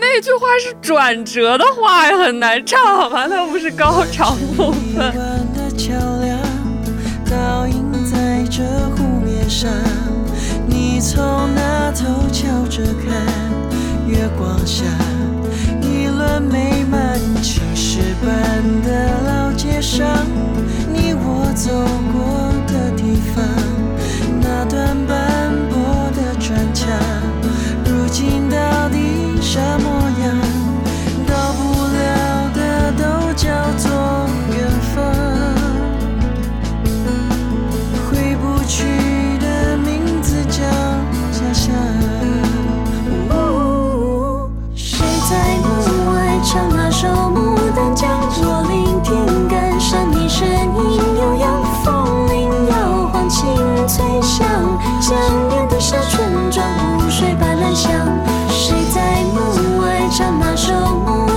[0.00, 3.28] 那句话是转折的话，也很难唱，好吗？
[3.28, 5.33] 它不是高潮部分。
[11.14, 13.14] 从那头瞧着看，
[14.04, 14.84] 月光下
[15.80, 20.04] 一轮美满，青石板的老街上，
[20.92, 21.70] 你我走
[22.12, 23.44] 过的地方，
[24.42, 26.88] 那段斑驳的砖墙，
[27.84, 30.13] 如今到底什么？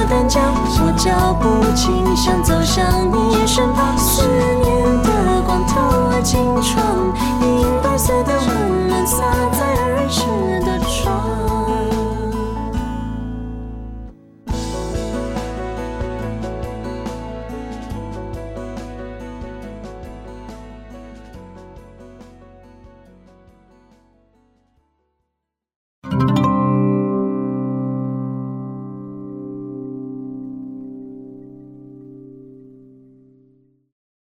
[0.09, 0.39] 但脚，
[0.79, 1.45] 我脚步
[1.75, 3.97] 轻响走向你身旁。
[3.97, 4.23] 思
[4.63, 5.73] 念的光透
[6.23, 6.83] 进窗，
[7.41, 9.56] 银白色的温暖洒在。